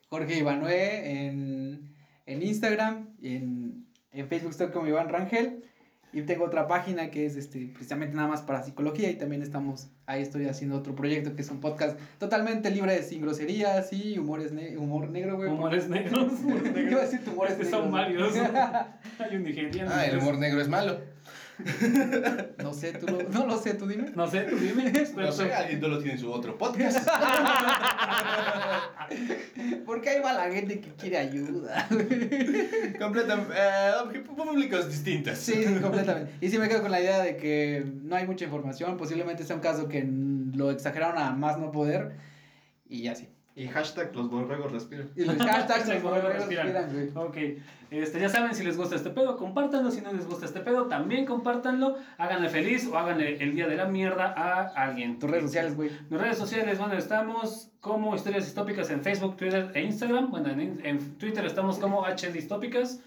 [0.10, 1.96] Jorge Ivanue en,
[2.28, 5.64] en Instagram, y en, en Facebook estoy como Iván Rangel.
[6.14, 9.90] Y tengo otra página que es este, precisamente nada más para psicología y también estamos,
[10.06, 14.52] ahí estoy haciendo otro proyecto que es un podcast totalmente libre, sin groserías y humores
[14.54, 15.50] ne- humor negro, güey.
[15.50, 16.32] Humores negros.
[16.46, 18.34] Iba a decir humores Es que son negros.
[18.34, 18.34] varios.
[19.20, 19.92] Hay un nigeriano.
[19.94, 20.98] Ah, el humor negro es malo.
[22.64, 24.12] No sé, tú lo, no lo sé, tú dime.
[24.16, 24.92] No sé, tú dime.
[25.16, 26.98] No sé, alguien no lo tiene en su otro podcast.
[29.86, 31.88] Porque ahí va la gente que quiere ayuda.
[33.00, 35.38] Completan, eh, públicos distintos.
[35.38, 36.34] Sí, sí, completamente.
[36.42, 39.56] Y sí me quedo con la idea de que no hay mucha información, posiblemente sea
[39.56, 40.08] un caso que
[40.54, 42.18] lo exageraron a más no poder
[42.88, 43.28] y así.
[43.58, 45.10] Y hashtag los borregos respiran.
[45.16, 46.68] Y los hashtags Hashtags los borregos respiran.
[46.74, 47.28] respiran, güey.
[47.28, 49.90] Ok, este, ya saben, si les gusta este pedo, compártanlo.
[49.90, 51.98] Si no les gusta este pedo, también compártanlo.
[52.20, 55.18] Háganle feliz o háganle el día de la mierda a alguien.
[55.18, 55.90] Tus redes sociales, güey.
[56.10, 60.30] Mis redes sociales, bueno, estamos como Historias Distópicas en Facebook, Twitter e Instagram.
[60.30, 63.02] Bueno, en, en Twitter estamos como H Distópicas.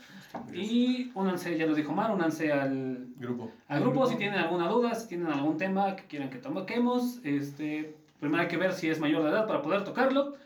[0.52, 3.50] Y únanse, ya lo dijo Mar, únanse al, Grupo.
[3.66, 7.20] al grupo si tienen alguna duda, si tienen algún tema que quieran que toquemos.
[7.24, 10.36] Este, primero hay que ver si es mayor de edad para poder tocarlo.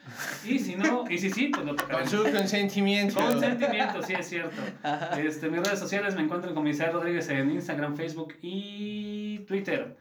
[0.45, 2.11] Y si no, y si sí, pues lo Con tocaremos.
[2.11, 3.15] su consentimiento.
[3.21, 4.63] Con sentimiento, sí es cierto.
[5.19, 9.97] Este, mis redes sociales me encuentran como Isaac Rodríguez en Instagram, Facebook y Twitter.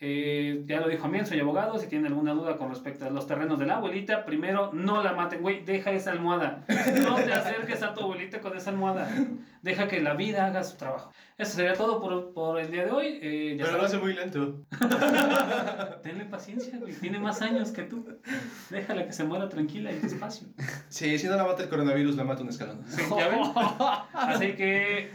[0.00, 1.76] Eh, ya lo dijo a mí, soy abogado.
[1.78, 5.12] Si tiene alguna duda con respecto a los terrenos de la abuelita, primero no la
[5.12, 5.64] maten, güey.
[5.64, 6.64] Deja esa almohada.
[7.02, 9.10] No te acerques a tu abuelita con esa almohada.
[9.62, 11.10] Deja que la vida haga su trabajo.
[11.36, 13.18] Eso sería todo por, por el día de hoy.
[13.20, 14.60] Eh, ya Pero lo hace muy lento.
[16.02, 16.92] Tenle paciencia, güey.
[16.94, 18.06] Tiene más años que tú.
[18.70, 20.46] Déjala que se muera tranquila y despacio.
[20.88, 22.84] Sí, si no la mata el coronavirus, la mata un escalón.
[22.86, 23.40] Sí, ¿Ya ven?
[24.12, 25.10] Así que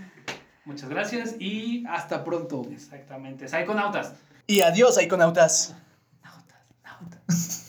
[0.65, 2.67] muchas gracias y Hasta pronto.
[2.69, 3.47] exactamente.
[3.47, 4.15] Psychonautas.
[4.47, 5.73] Y adiós, iconautas.
[6.21, 7.62] Nautas, nautas.